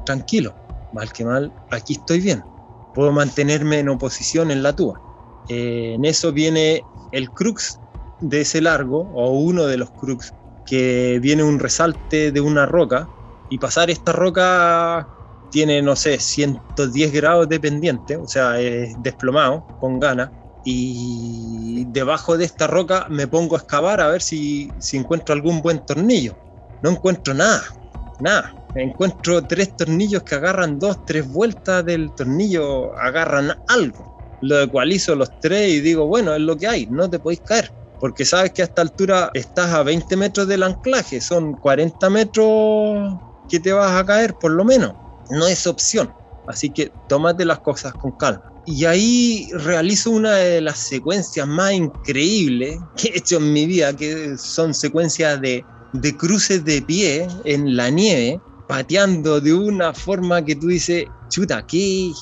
tranquilo, 0.05 0.55
mal 0.93 1.13
que 1.13 1.25
mal, 1.25 1.53
aquí 1.71 1.95
estoy 1.95 2.21
bien, 2.21 2.45
puedo 2.93 3.13
mantenerme 3.13 3.81
en 3.81 3.89
oposición 3.89 4.51
en 4.51 4.63
la 4.63 4.75
túa. 4.75 5.01
Eh, 5.49 5.95
en 5.95 6.05
eso 6.05 6.33
viene 6.33 6.85
el 7.11 7.31
crux 7.31 7.81
de 8.21 8.43
ese 8.43 8.61
largo, 8.61 9.01
o 9.15 9.33
uno 9.33 9.67
de 9.67 9.77
los 9.77 9.91
crux, 9.91 10.33
que 10.65 11.19
viene 11.21 11.43
un 11.43 11.59
resalte 11.59 12.33
de 12.33 12.41
una 12.41 12.65
roca, 12.67 13.09
y 13.51 13.59
pasar 13.59 13.91
esta 13.91 14.13
roca 14.13 15.09
tiene, 15.51 15.83
no 15.83 15.95
sé, 15.97 16.19
110 16.19 17.13
grados 17.13 17.49
de 17.49 17.61
pendiente, 17.61 18.17
o 18.17 18.27
sea, 18.27 18.61
es 18.61 18.95
desplomado, 19.03 19.65
con 19.79 20.01
ganas, 20.01 20.31
y 20.65 21.85
debajo 21.89 22.39
de 22.39 22.47
esta 22.47 22.67
roca 22.67 23.07
me 23.11 23.27
pongo 23.27 23.57
a 23.57 23.59
excavar 23.59 24.01
a 24.01 24.09
ver 24.09 24.23
si, 24.23 24.71
si 24.79 24.97
encuentro 24.97 25.35
algún 25.35 25.61
buen 25.61 25.85
tornillo. 25.85 26.35
No 26.83 26.91
encuentro 26.91 27.35
nada, 27.35 27.63
nada 28.21 28.55
encuentro 28.83 29.47
tres 29.47 29.77
tornillos 29.77 30.23
que 30.23 30.35
agarran 30.35 30.79
dos, 30.79 31.05
tres 31.07 31.31
vueltas 31.31 31.85
del 31.85 32.13
tornillo, 32.13 32.97
agarran 32.99 33.57
algo. 33.69 34.39
Lo 34.43 34.61
ecualizo 34.61 35.15
los 35.15 35.31
tres 35.41 35.71
y 35.71 35.81
digo, 35.81 36.07
bueno, 36.07 36.35
es 36.35 36.41
lo 36.41 36.57
que 36.57 36.67
hay, 36.67 36.87
no 36.87 37.09
te 37.09 37.19
podéis 37.19 37.41
caer. 37.43 37.73
Porque 38.01 38.25
sabes 38.25 38.53
que 38.53 38.63
a 38.63 38.67
esta 38.67 38.83
altura 38.83 39.31
estás 39.35 39.73
a 39.73 39.83
20 39.83 40.17
metros 40.17 40.47
del 40.49 40.63
anclaje, 40.63 41.21
son 41.21 41.55
40 41.55 42.11
metros 42.11 43.19
que 43.49 43.61
te 43.61 43.73
vas 43.73 43.93
a 43.93 44.05
caer 44.05 44.35
por 44.35 44.51
lo 44.51 44.65
menos. 44.65 44.95
No 45.31 45.47
es 45.47 45.67
opción. 45.67 46.13
Así 46.47 46.71
que 46.71 46.93
tómate 47.09 47.45
las 47.45 47.61
cosas 47.61 47.95
con 47.95 48.13
calma. 48.13 48.43
Y 48.67 48.85
ahí 48.87 49.49
realizo 49.53 50.11
una 50.11 50.33
de 50.37 50.61
las 50.61 50.79
secuencias 50.79 51.47
más 51.47 51.73
increíbles 51.73 52.79
que 52.97 53.09
he 53.09 53.19
hecho 53.19 53.37
en 53.37 53.53
mi 53.53 53.67
vida, 53.67 53.95
que 53.95 54.37
son 54.39 54.75
secuencias 54.75 55.41
de, 55.41 55.65
de 55.93 56.17
cruces 56.17 56.65
de 56.65 56.83
pie 56.83 57.27
en 57.45 57.77
la 57.77 57.91
nieve, 57.91 58.41
pateando 58.67 59.41
de 59.41 59.53
una 59.53 59.93
forma 59.93 60.45
que 60.45 60.57
tú 60.57 60.69
dices, 60.69 61.07
chuta, 61.29 61.67
qué, 61.67 62.13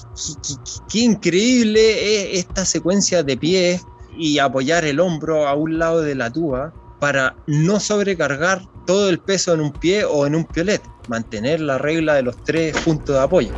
increíble 0.95 2.31
es 2.33 2.41
esta 2.41 2.65
secuencia 2.65 3.23
de 3.23 3.37
pies 3.37 3.83
y 4.17 4.39
apoyar 4.39 4.85
el 4.85 5.01
hombro 5.01 5.47
a 5.47 5.55
un 5.55 5.79
lado 5.79 6.01
de 6.01 6.15
la 6.15 6.33
tuba 6.33 6.73
para 6.99 7.35
no 7.47 7.81
sobrecargar 7.81 8.63
todo 8.87 9.09
el 9.09 9.19
peso 9.19 9.55
en 9.55 9.61
un 9.61 9.73
pie 9.73 10.05
o 10.05 10.27
en 10.27 10.35
un 10.35 10.45
piolet, 10.45 10.83
mantener 11.09 11.61
la 11.61 11.79
regla 11.79 12.15
de 12.15 12.23
los 12.23 12.43
tres 12.45 12.77
puntos 12.79 13.17
de 13.17 13.23
apoyo. 13.23 13.53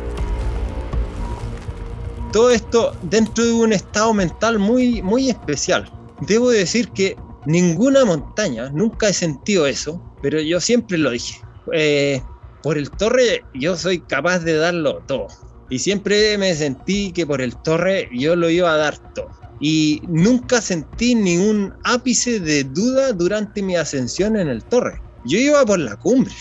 Todo 2.31 2.49
esto 2.51 2.93
dentro 3.03 3.45
de 3.45 3.53
un 3.53 3.73
estado 3.73 4.13
mental 4.13 4.59
muy, 4.59 5.01
muy 5.01 5.29
especial. 5.29 5.89
Debo 6.21 6.49
decir 6.49 6.89
que 6.89 7.15
ninguna 7.45 8.03
montaña, 8.03 8.69
nunca 8.69 9.09
he 9.09 9.13
sentido 9.13 9.65
eso, 9.67 10.01
pero 10.21 10.41
yo 10.41 10.59
siempre 10.59 10.97
lo 10.97 11.11
dije. 11.11 11.41
Eh, 11.73 12.21
por 12.65 12.79
el 12.79 12.89
torre 12.89 13.45
yo 13.53 13.77
soy 13.77 13.99
capaz 13.99 14.39
de 14.39 14.55
darlo 14.55 15.03
todo. 15.05 15.27
Y 15.69 15.77
siempre 15.77 16.35
me 16.39 16.55
sentí 16.55 17.11
que 17.11 17.27
por 17.27 17.39
el 17.39 17.55
torre 17.57 18.09
yo 18.11 18.35
lo 18.35 18.49
iba 18.49 18.73
a 18.73 18.77
dar 18.77 18.97
todo. 19.13 19.29
Y 19.59 20.01
nunca 20.07 20.59
sentí 20.61 21.13
ningún 21.13 21.75
ápice 21.83 22.39
de 22.39 22.63
duda 22.63 23.13
durante 23.13 23.61
mi 23.61 23.75
ascensión 23.75 24.35
en 24.35 24.47
el 24.47 24.63
torre. 24.63 24.99
Yo 25.25 25.37
iba 25.37 25.63
por 25.63 25.77
la 25.77 25.95
cumbre. 25.97 26.33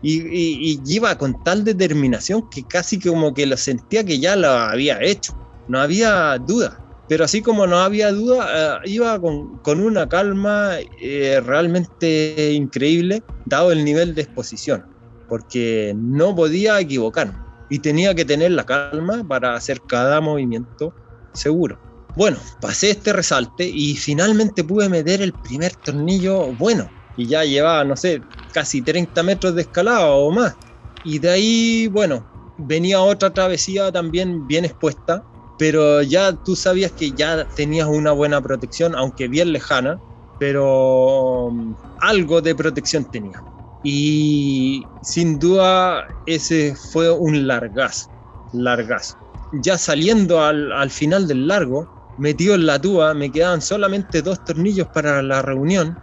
Y, 0.00 0.80
iba 0.86 1.18
con 1.18 1.44
tal 1.44 1.62
determinación 1.62 2.48
que 2.48 2.64
casi 2.64 2.98
como 2.98 3.34
que 3.34 3.44
lo 3.44 3.58
sentía 3.58 4.02
que 4.02 4.18
ya 4.18 4.34
lo 4.34 4.48
había 4.48 5.02
hecho. 5.02 5.36
No 5.68 5.78
había 5.78 6.38
duda. 6.38 6.82
pero 7.06 7.26
así 7.26 7.42
como 7.42 7.66
no 7.66 7.80
había 7.80 8.12
duda, 8.12 8.80
eh, 8.82 8.90
iba 8.90 9.20
con, 9.20 9.60
una 9.66 10.08
calma 10.08 10.76
eh, 11.02 11.38
realmente 11.44 12.52
increíble, 12.54 13.22
dado 13.44 13.72
el 13.72 13.84
nivel 13.84 14.14
de 14.14 14.22
exposición, 14.22 14.95
porque 15.28 15.94
no 15.96 16.34
podía 16.34 16.80
equivocarme 16.80 17.34
y 17.68 17.80
tenía 17.80 18.14
que 18.14 18.24
tener 18.24 18.52
la 18.52 18.64
calma 18.64 19.24
para 19.26 19.54
hacer 19.54 19.80
cada 19.86 20.20
movimiento 20.20 20.94
seguro. 21.32 21.78
Bueno, 22.16 22.38
pasé 22.60 22.90
este 22.90 23.12
resalte 23.12 23.66
y 23.68 23.96
finalmente 23.96 24.64
pude 24.64 24.88
meter 24.88 25.20
el 25.20 25.32
primer 25.32 25.74
tornillo 25.76 26.52
bueno, 26.54 26.90
y 27.16 27.26
ya 27.26 27.44
llevaba, 27.44 27.84
no 27.84 27.96
sé, 27.96 28.22
casi 28.52 28.82
30 28.82 29.22
metros 29.22 29.54
de 29.54 29.62
escalada 29.62 30.10
o 30.12 30.30
más. 30.30 30.56
Y 31.04 31.18
de 31.18 31.30
ahí, 31.30 31.88
bueno, 31.88 32.24
venía 32.58 33.00
otra 33.00 33.32
travesía 33.32 33.92
también 33.92 34.46
bien 34.46 34.64
expuesta, 34.64 35.22
pero 35.58 36.02
ya 36.02 36.32
tú 36.32 36.56
sabías 36.56 36.92
que 36.92 37.10
ya 37.10 37.46
tenías 37.54 37.88
una 37.88 38.12
buena 38.12 38.40
protección, 38.40 38.94
aunque 38.94 39.28
bien 39.28 39.52
lejana, 39.52 39.98
pero 40.38 41.46
um, 41.46 41.74
algo 42.00 42.40
de 42.40 42.54
protección 42.54 43.04
tenía. 43.10 43.42
Y 43.88 44.82
sin 45.00 45.38
duda 45.38 46.04
ese 46.26 46.74
fue 46.90 47.08
un 47.08 47.46
largazo, 47.46 48.10
largazo. 48.52 49.16
Ya 49.62 49.78
saliendo 49.78 50.42
al, 50.42 50.72
al 50.72 50.90
final 50.90 51.28
del 51.28 51.46
largo, 51.46 51.88
metido 52.18 52.56
en 52.56 52.66
la 52.66 52.80
tuba, 52.80 53.14
me 53.14 53.30
quedaban 53.30 53.62
solamente 53.62 54.22
dos 54.22 54.44
tornillos 54.44 54.88
para 54.88 55.22
la 55.22 55.40
reunión 55.40 55.96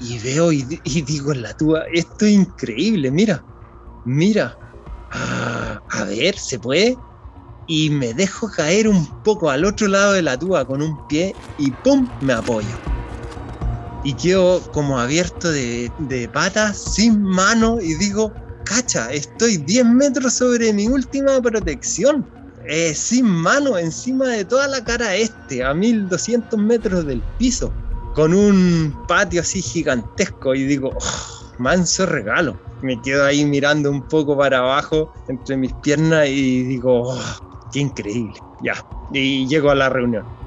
y 0.00 0.18
veo 0.18 0.50
y, 0.50 0.62
digo 0.62 1.32
en 1.32 1.42
la 1.42 1.54
tuba, 1.54 1.84
esto 1.92 2.26
es 2.26 2.32
increíble, 2.32 3.12
mira, 3.12 3.44
mira, 4.04 4.58
ah, 5.12 5.78
a 5.90 6.04
ver, 6.06 6.36
¿se 6.36 6.58
puede? 6.58 6.96
y 7.68 7.90
me 7.90 8.14
dejo 8.14 8.48
caer 8.48 8.88
un 8.88 9.06
poco 9.22 9.48
al 9.50 9.64
otro 9.64 9.86
lado 9.86 10.14
de 10.14 10.22
la 10.22 10.36
tuba 10.36 10.64
con 10.64 10.82
un 10.82 11.06
pie 11.06 11.36
y 11.58 11.70
¡pum! 11.70 12.08
me 12.22 12.32
apoyo. 12.32 12.97
Y 14.08 14.14
quedo 14.14 14.62
como 14.72 14.98
abierto 14.98 15.52
de, 15.52 16.30
patas, 16.32 16.94
sin 16.94 17.20
mano, 17.20 17.78
y 17.78 17.92
digo, 17.92 18.32
cacha, 18.64 19.12
estoy 19.12 19.58
10 19.58 19.84
metros 19.84 20.32
sobre 20.32 20.72
mi 20.72 20.88
última 20.88 21.38
protección. 21.42 22.26
Eh, 22.66 22.94
sin 22.94 23.26
mano, 23.26 23.76
encima 23.76 24.28
de 24.28 24.46
toda 24.46 24.66
la 24.66 24.82
cara 24.82 25.14
este, 25.14 25.62
a 25.62 25.74
1200 25.74 26.58
metros 26.58 27.04
del 27.04 27.22
piso, 27.36 27.70
con 28.14 28.32
un 28.32 28.96
patio 29.06 29.42
así 29.42 29.60
gigantesco, 29.60 30.54
y 30.54 30.64
digo, 30.64 30.90
oh, 30.98 31.52
manso 31.58 32.06
regalo. 32.06 32.56
Me 32.80 32.98
quedo 33.02 33.26
ahí 33.26 33.44
mirando 33.44 33.90
un 33.90 34.08
poco 34.08 34.38
para 34.38 34.60
abajo 34.60 35.12
entre 35.28 35.58
mis 35.58 35.74
piernas 35.82 36.28
y 36.28 36.62
digo, 36.62 37.10
oh, 37.10 37.20
qué 37.74 37.80
increíble. 37.80 38.40
Ya, 38.62 38.82
y 39.12 39.46
llego 39.46 39.70
a 39.70 39.74
la 39.74 39.90
reunión. 39.90 40.37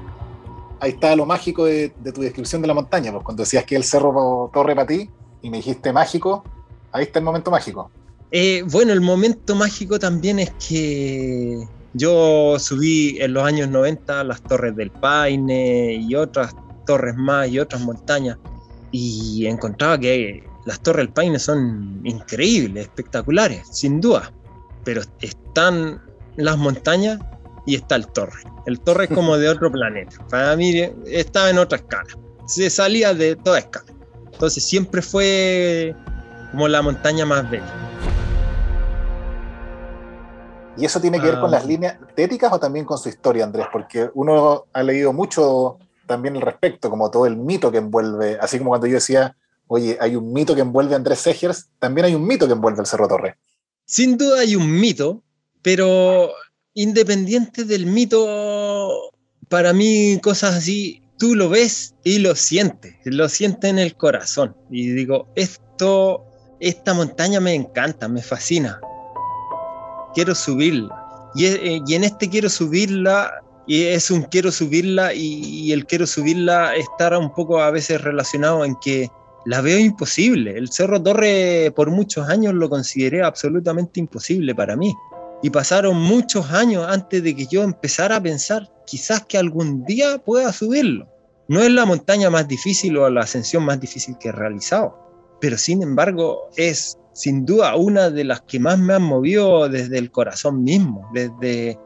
Ahí 0.82 0.90
está 0.90 1.14
lo 1.14 1.24
mágico 1.26 1.66
de, 1.66 1.90
tu 2.12 2.22
descripción 2.22 2.60
de 2.60 2.66
la 2.66 2.74
montaña, 2.74 3.12
pues 3.12 3.22
cuando 3.22 3.44
decías 3.44 3.64
que 3.64 3.76
el 3.76 3.84
cerro 3.84 4.50
Torre 4.52 4.74
para 4.74 4.88
ti 4.88 5.08
y 5.40 5.48
me 5.48 5.58
dijiste 5.58 5.92
mágico, 5.92 6.42
ahí 6.90 7.04
está 7.04 7.20
el 7.20 7.24
momento 7.24 7.52
mágico. 7.52 7.88
Eh, 8.32 8.64
bueno, 8.68 8.92
el 8.92 9.00
momento 9.00 9.54
mágico 9.54 10.00
también 10.00 10.40
es 10.40 10.50
que 10.54 11.64
yo 11.92 12.58
subí 12.58 13.16
en 13.20 13.32
los 13.32 13.44
años 13.44 13.68
90 13.68 14.24
las 14.24 14.42
Torres 14.42 14.74
del 14.74 14.90
Paine 14.90 15.94
y 15.94 16.16
otras 16.16 16.52
torres 16.84 17.14
más 17.14 17.48
y 17.48 17.60
otras 17.60 17.80
montañas 17.82 18.38
y 18.90 19.46
encontraba 19.46 20.00
que 20.00 20.42
las 20.64 20.80
Torres 20.80 21.06
del 21.06 21.14
Paine 21.14 21.38
son 21.38 22.00
increíbles, 22.02 22.86
espectaculares, 22.86 23.68
sin 23.70 24.00
duda, 24.00 24.32
pero 24.82 25.02
están 25.20 26.02
las 26.34 26.58
montañas 26.58 27.20
y 27.66 27.76
está 27.76 27.96
el 27.96 28.06
torre. 28.06 28.42
El 28.66 28.80
torre 28.80 29.04
es 29.04 29.10
como 29.10 29.36
de 29.38 29.48
otro 29.48 29.70
planeta. 29.70 30.16
Para 30.28 30.56
mí 30.56 30.74
estaba 31.06 31.50
en 31.50 31.58
otra 31.58 31.78
escala. 31.78 32.08
Se 32.46 32.70
salía 32.70 33.14
de 33.14 33.36
toda 33.36 33.58
escala. 33.58 33.92
Entonces 34.32 34.64
siempre 34.64 35.02
fue 35.02 35.94
como 36.50 36.68
la 36.68 36.82
montaña 36.82 37.24
más 37.24 37.48
bella. 37.50 37.82
¿Y 40.76 40.84
eso 40.86 41.00
tiene 41.00 41.20
que 41.20 41.26
ver 41.26 41.38
con 41.38 41.50
las 41.50 41.64
ah. 41.64 41.66
líneas 41.66 41.96
estéticas 42.08 42.52
o 42.52 42.58
también 42.58 42.84
con 42.84 42.98
su 42.98 43.08
historia, 43.08 43.44
Andrés? 43.44 43.66
Porque 43.70 44.10
uno 44.14 44.64
ha 44.72 44.82
leído 44.82 45.12
mucho 45.12 45.78
también 46.06 46.36
al 46.36 46.42
respecto, 46.42 46.90
como 46.90 47.10
todo 47.10 47.26
el 47.26 47.36
mito 47.36 47.70
que 47.70 47.78
envuelve, 47.78 48.38
así 48.40 48.58
como 48.58 48.70
cuando 48.70 48.86
yo 48.86 48.94
decía, 48.94 49.36
oye, 49.66 49.96
hay 50.00 50.16
un 50.16 50.32
mito 50.32 50.54
que 50.54 50.62
envuelve 50.62 50.94
a 50.94 50.96
Andrés 50.96 51.20
Segers, 51.20 51.68
también 51.78 52.06
hay 52.06 52.14
un 52.14 52.26
mito 52.26 52.46
que 52.46 52.52
envuelve 52.54 52.80
el 52.80 52.86
Cerro 52.86 53.06
Torre. 53.06 53.36
Sin 53.84 54.16
duda 54.16 54.40
hay 54.40 54.56
un 54.56 54.70
mito, 54.70 55.22
pero 55.60 56.30
independiente 56.74 57.64
del 57.64 57.86
mito, 57.86 59.12
para 59.48 59.72
mí 59.72 60.18
cosas 60.22 60.56
así, 60.56 61.02
tú 61.18 61.34
lo 61.34 61.48
ves 61.48 61.94
y 62.04 62.18
lo 62.18 62.34
sientes, 62.34 62.94
lo 63.04 63.28
sientes 63.28 63.70
en 63.70 63.78
el 63.78 63.96
corazón. 63.96 64.56
Y 64.70 64.90
digo, 64.90 65.28
esto, 65.36 66.24
esta 66.60 66.94
montaña 66.94 67.40
me 67.40 67.54
encanta, 67.54 68.08
me 68.08 68.22
fascina. 68.22 68.80
Quiero 70.14 70.34
subirla. 70.34 71.30
Y, 71.34 71.46
eh, 71.46 71.80
en 71.88 72.04
este 72.04 72.28
quiero 72.28 72.48
subirla, 72.48 73.32
y 73.66 73.84
es 73.84 74.10
un 74.10 74.22
quiero 74.22 74.50
subirla, 74.50 75.14
y, 75.14 75.44
y 75.44 75.72
el 75.72 75.86
quiero 75.86 76.06
subirla 76.06 76.74
estará 76.74 77.18
un 77.18 77.32
poco 77.32 77.60
a 77.60 77.70
veces 77.70 78.00
relacionado 78.00 78.64
en 78.64 78.76
que 78.82 79.10
la 79.44 79.60
veo 79.60 79.78
imposible. 79.78 80.56
El 80.56 80.70
Cerro 80.70 81.02
Torre 81.02 81.72
por 81.74 81.90
muchos 81.90 82.28
años 82.28 82.54
lo 82.54 82.68
consideré 82.68 83.22
absolutamente 83.22 84.00
imposible 84.00 84.54
para 84.54 84.76
mí. 84.76 84.94
Y 85.42 85.50
pasaron 85.50 85.96
muchos 85.96 86.50
años 86.52 86.86
antes 86.88 87.22
de 87.22 87.34
que 87.34 87.46
yo 87.46 87.62
empezara 87.62 88.16
a 88.16 88.22
pensar 88.22 88.70
quizás 88.86 89.24
que 89.26 89.38
algún 89.38 89.84
día 89.84 90.18
pueda 90.18 90.52
subirlo. 90.52 91.08
No 91.48 91.60
es 91.60 91.70
la 91.70 91.84
montaña 91.84 92.30
más 92.30 92.46
difícil 92.46 92.96
o 92.96 93.10
la 93.10 93.22
ascensión 93.22 93.64
más 93.64 93.80
difícil 93.80 94.16
que 94.18 94.28
he 94.28 94.32
realizado, 94.32 94.96
pero 95.40 95.58
sin 95.58 95.82
embargo 95.82 96.48
es 96.56 96.96
sin 97.12 97.44
duda 97.44 97.76
una 97.76 98.10
de 98.10 98.24
las 98.24 98.42
que 98.42 98.58
más 98.58 98.78
me 98.78 98.94
han 98.94 99.02
movido 99.02 99.68
desde 99.68 99.98
el 99.98 100.10
corazón 100.10 100.64
mismo, 100.64 101.10
desde 101.12 101.78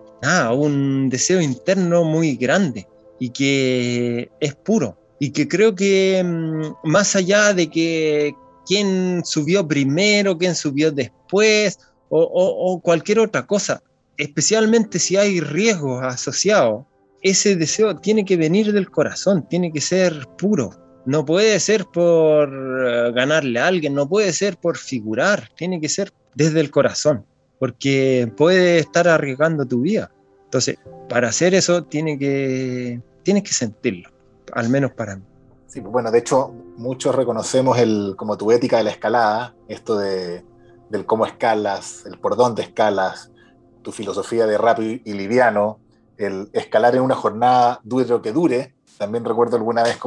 un 0.53 1.09
deseo 1.09 1.41
interno 1.41 2.05
muy 2.05 2.37
grande 2.37 2.87
y 3.19 3.31
que 3.31 4.31
es 4.41 4.55
puro. 4.55 4.99
Y 5.19 5.31
que 5.31 5.49
creo 5.49 5.75
que 5.75 6.23
mm, 6.23 6.89
más 6.89 7.17
allá 7.17 7.55
de 7.55 7.71
que 7.71 8.35
quién 8.67 9.23
subió 9.25 9.67
primero, 9.67 10.37
quién 10.37 10.55
subió 10.55 10.91
después, 10.91 11.79
o, 12.09 12.81
cualquier 12.83 13.21
otra 13.21 13.47
cosa, 13.47 13.83
especialmente 14.17 14.99
si 14.99 15.17
hay 15.17 15.41
riesgos 15.41 16.03
asociados, 16.03 16.85
ese 17.23 17.57
deseo 17.57 17.97
tiene 17.97 18.25
que 18.25 18.37
venir 18.37 18.73
del 18.73 18.91
corazón, 18.91 19.47
tiene 19.49 19.73
que 19.73 19.81
ser 19.81 20.27
puro. 20.39 20.71
No 21.07 21.25
puede 21.25 21.59
ser 21.61 21.85
por 21.87 22.49
eh, 22.49 23.13
ganarle 23.13 23.61
a 23.61 23.67
alguien, 23.67 23.95
no 23.95 24.09
puede 24.09 24.33
ser 24.33 24.57
por 24.57 24.77
figurar, 24.77 25.51
tiene 25.57 25.81
que 25.81 25.89
ser 25.89 26.13
desde 26.35 26.61
el 26.61 26.71
corazón, 26.71 27.25
porque 27.59 28.31
puede 28.37 28.79
estar 28.79 29.09
arriesgando 29.09 29.65
tu 29.65 29.83
vida. 29.83 30.11
Entonces, 30.45 30.79
para 31.09 31.29
hacer 31.29 31.55
eso 31.55 31.85
tiene 31.85 32.19
que, 32.19 33.01
tienes 33.23 33.43
que 33.45 33.53
sentirlo, 33.53 34.11
al 34.53 34.69
menos 34.69 34.93
para 34.93 35.17
mí. 35.17 35.23
Sí, 35.67 35.81
bueno, 35.81 36.11
de 36.11 36.19
hecho, 36.19 36.53
muchos 36.77 37.15
reconocemos 37.15 37.79
el, 37.79 38.15
como 38.17 38.37
tu 38.37 38.51
ética 38.53 38.79
de 38.79 38.85
la 38.85 38.91
escalada, 38.91 39.55
esto 39.69 39.99
de 39.99 40.45
del 40.91 41.07
cómo 41.07 41.27
escalas, 41.27 42.05
el 42.07 42.19
por 42.19 42.37
dónde 42.37 42.63
escalas, 42.63 43.31
tu 43.83 43.93
filosofía 43.93 44.47
de 44.47 44.59
rápido 44.59 45.01
y 45.05 45.13
liviano, 45.13 45.81
el 46.17 46.49
escalar 46.53 46.95
en 46.95 47.03
una 47.03 47.15
jornada 47.15 47.81
dure 47.85 48.07
lo 48.07 48.23
que 48.23 48.33
dure. 48.33 48.75
También 48.99 49.25
recuerdo 49.25 49.57
alguna 49.57 49.83
vez 49.83 49.99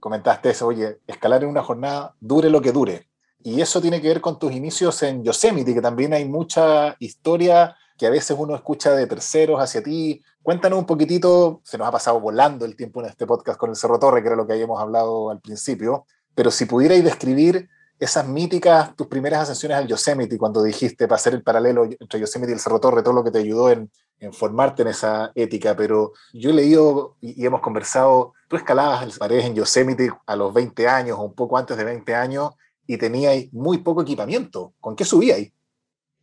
comentaste 0.00 0.50
eso, 0.50 0.66
oye, 0.66 0.98
escalar 1.06 1.42
en 1.44 1.50
una 1.50 1.62
jornada 1.62 2.14
dure 2.20 2.50
lo 2.50 2.60
que 2.60 2.72
dure. 2.72 3.08
Y 3.42 3.60
eso 3.60 3.80
tiene 3.80 4.00
que 4.00 4.08
ver 4.08 4.20
con 4.20 4.38
tus 4.38 4.52
inicios 4.52 5.02
en 5.02 5.22
Yosemite, 5.22 5.74
que 5.74 5.82
también 5.82 6.14
hay 6.14 6.24
mucha 6.24 6.96
historia 6.98 7.76
que 7.96 8.06
a 8.06 8.10
veces 8.10 8.36
uno 8.38 8.54
escucha 8.54 8.92
de 8.92 9.06
terceros 9.06 9.60
hacia 9.60 9.82
ti. 9.82 10.22
Cuéntanos 10.42 10.78
un 10.78 10.86
poquitito, 10.86 11.60
se 11.62 11.78
nos 11.78 11.86
ha 11.86 11.92
pasado 11.92 12.20
volando 12.20 12.64
el 12.64 12.74
tiempo 12.74 13.00
en 13.00 13.06
este 13.06 13.26
podcast 13.26 13.58
con 13.58 13.70
el 13.70 13.76
Cerro 13.76 13.98
Torre, 13.98 14.22
que 14.22 14.28
era 14.28 14.36
lo 14.36 14.46
que 14.46 14.54
habíamos 14.54 14.80
hablado 14.80 15.30
al 15.30 15.40
principio, 15.40 16.06
pero 16.34 16.50
si 16.50 16.64
pudierais 16.64 17.04
describir 17.04 17.68
esas 17.98 18.26
míticas, 18.26 18.94
tus 18.96 19.06
primeras 19.06 19.42
ascensiones 19.42 19.78
al 19.78 19.86
Yosemite, 19.86 20.36
cuando 20.36 20.62
dijiste 20.62 21.06
para 21.06 21.16
hacer 21.16 21.34
el 21.34 21.42
paralelo 21.42 21.84
entre 21.84 22.20
Yosemite 22.20 22.52
y 22.52 22.54
el 22.54 22.60
Cerro 22.60 22.80
Torre, 22.80 23.02
todo 23.02 23.14
lo 23.14 23.24
que 23.24 23.30
te 23.30 23.38
ayudó 23.38 23.70
en, 23.70 23.90
formarte 24.32 24.82
en 24.82 24.88
esa 24.88 25.32
ética, 25.34 25.76
pero 25.76 26.12
yo 26.32 26.50
he 26.50 26.54
leído 26.54 27.16
y, 27.20 27.44
hemos 27.44 27.60
conversado, 27.60 28.32
tú 28.48 28.56
escalabas 28.56 29.06
las 29.06 29.18
paredes 29.18 29.44
en 29.44 29.54
Yosemite 29.54 30.10
a 30.26 30.36
los 30.36 30.52
20 30.54 30.88
años 30.88 31.18
o 31.18 31.22
un 31.22 31.34
poco 31.34 31.58
antes 31.58 31.76
de 31.76 31.84
20 31.84 32.14
años 32.14 32.52
y 32.86 32.96
tenías 32.96 33.52
muy 33.52 33.78
poco 33.78 34.02
equipamiento. 34.02 34.72
¿Con 34.80 34.96
qué 34.96 35.04
subías? 35.04 35.40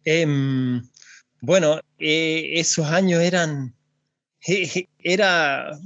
Eh, 0.03 0.81
bueno, 1.41 1.79
esos 1.99 2.87
años 2.87 3.21
eran, 3.21 3.75
era 4.97 5.77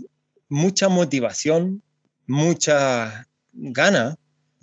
mucha 0.47 0.87
motivación, 0.87 1.83
mucha 2.27 3.27
gana 3.51 4.17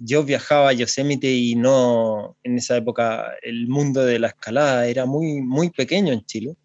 yo 0.04 0.24
viajaba 0.24 0.70
a 0.70 0.72
Yosemite 0.72 1.30
y 1.32 1.54
no, 1.54 2.36
en 2.42 2.58
esa 2.58 2.76
época 2.76 3.32
el 3.42 3.68
mundo 3.68 4.04
de 4.04 4.18
la 4.18 4.28
escalada 4.28 4.86
era 4.86 5.06
muy, 5.06 5.40
muy 5.40 5.70
pequeño 5.70 6.12
en 6.12 6.24
Chile. 6.24 6.56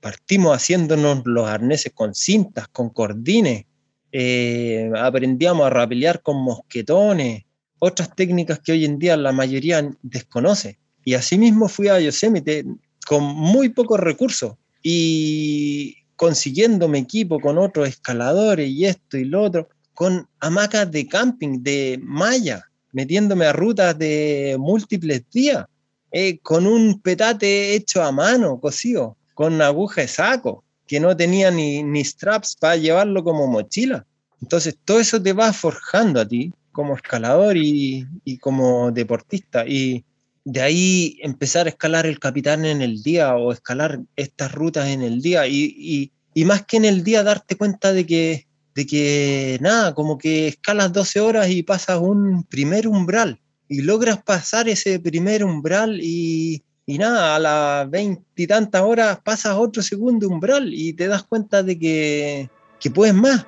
Partimos 0.00 0.56
haciéndonos 0.56 1.22
los 1.24 1.46
arneses 1.48 1.92
con 1.92 2.14
cintas, 2.14 2.68
con 2.68 2.90
cordines, 2.90 3.66
eh, 4.12 4.90
aprendíamos 4.96 5.66
a 5.66 5.70
rapelear 5.70 6.22
con 6.22 6.42
mosquetones, 6.42 7.44
otras 7.78 8.14
técnicas 8.14 8.60
que 8.60 8.72
hoy 8.72 8.84
en 8.84 8.98
día 8.98 9.16
la 9.16 9.32
mayoría 9.32 9.86
desconoce. 10.02 10.78
Y 11.04 11.14
asimismo 11.14 11.68
fui 11.68 11.88
a 11.88 12.00
Yosemite 12.00 12.64
con 13.06 13.22
muy 13.22 13.68
pocos 13.68 14.00
recursos 14.00 14.54
y 14.82 15.96
consiguiéndome 16.16 16.98
equipo 16.98 17.38
con 17.40 17.58
otros 17.58 17.88
escaladores 17.88 18.70
y 18.70 18.86
esto 18.86 19.18
y 19.18 19.24
lo 19.24 19.42
otro, 19.42 19.68
con 19.92 20.28
hamacas 20.40 20.90
de 20.90 21.06
camping, 21.06 21.62
de 21.62 21.98
malla, 22.02 22.64
metiéndome 22.96 23.44
a 23.44 23.52
rutas 23.52 23.98
de 23.98 24.56
múltiples 24.58 25.22
días, 25.30 25.66
eh, 26.10 26.38
con 26.38 26.66
un 26.66 26.98
petate 27.02 27.74
hecho 27.74 28.02
a 28.02 28.10
mano, 28.10 28.58
cosido, 28.58 29.18
con 29.34 29.60
aguja 29.60 30.00
de 30.00 30.08
saco, 30.08 30.64
que 30.86 30.98
no 30.98 31.14
tenía 31.14 31.50
ni, 31.50 31.82
ni 31.82 32.02
straps 32.02 32.56
para 32.58 32.76
llevarlo 32.76 33.22
como 33.22 33.48
mochila. 33.48 34.06
Entonces, 34.40 34.78
todo 34.82 34.98
eso 34.98 35.20
te 35.22 35.34
va 35.34 35.52
forjando 35.52 36.22
a 36.22 36.26
ti 36.26 36.54
como 36.72 36.96
escalador 36.96 37.58
y, 37.58 38.06
y 38.24 38.38
como 38.38 38.90
deportista. 38.92 39.66
Y 39.66 40.02
de 40.46 40.62
ahí 40.62 41.18
empezar 41.20 41.66
a 41.66 41.70
escalar 41.70 42.06
el 42.06 42.18
capitán 42.18 42.64
en 42.64 42.80
el 42.80 43.02
día 43.02 43.36
o 43.36 43.52
escalar 43.52 44.00
estas 44.16 44.52
rutas 44.52 44.88
en 44.88 45.02
el 45.02 45.20
día. 45.20 45.46
Y, 45.46 45.74
y, 45.76 46.12
y 46.32 46.44
más 46.46 46.64
que 46.64 46.78
en 46.78 46.86
el 46.86 47.04
día, 47.04 47.22
darte 47.22 47.56
cuenta 47.56 47.92
de 47.92 48.06
que, 48.06 48.45
de 48.76 48.86
que 48.86 49.58
nada, 49.62 49.94
como 49.94 50.18
que 50.18 50.48
escalas 50.48 50.92
12 50.92 51.20
horas 51.20 51.48
y 51.48 51.62
pasas 51.62 51.98
un 51.98 52.44
primer 52.44 52.86
umbral 52.86 53.40
y 53.68 53.80
logras 53.80 54.22
pasar 54.22 54.68
ese 54.68 55.00
primer 55.00 55.44
umbral 55.44 55.98
y, 56.02 56.62
y 56.84 56.98
nada, 56.98 57.36
a 57.36 57.38
las 57.38 57.90
veintitantas 57.90 58.82
horas 58.82 59.18
pasas 59.24 59.56
otro 59.56 59.82
segundo 59.82 60.28
umbral 60.28 60.74
y 60.74 60.92
te 60.92 61.08
das 61.08 61.22
cuenta 61.22 61.62
de 61.62 61.78
que, 61.78 62.50
que 62.78 62.90
puedes 62.90 63.14
más. 63.14 63.46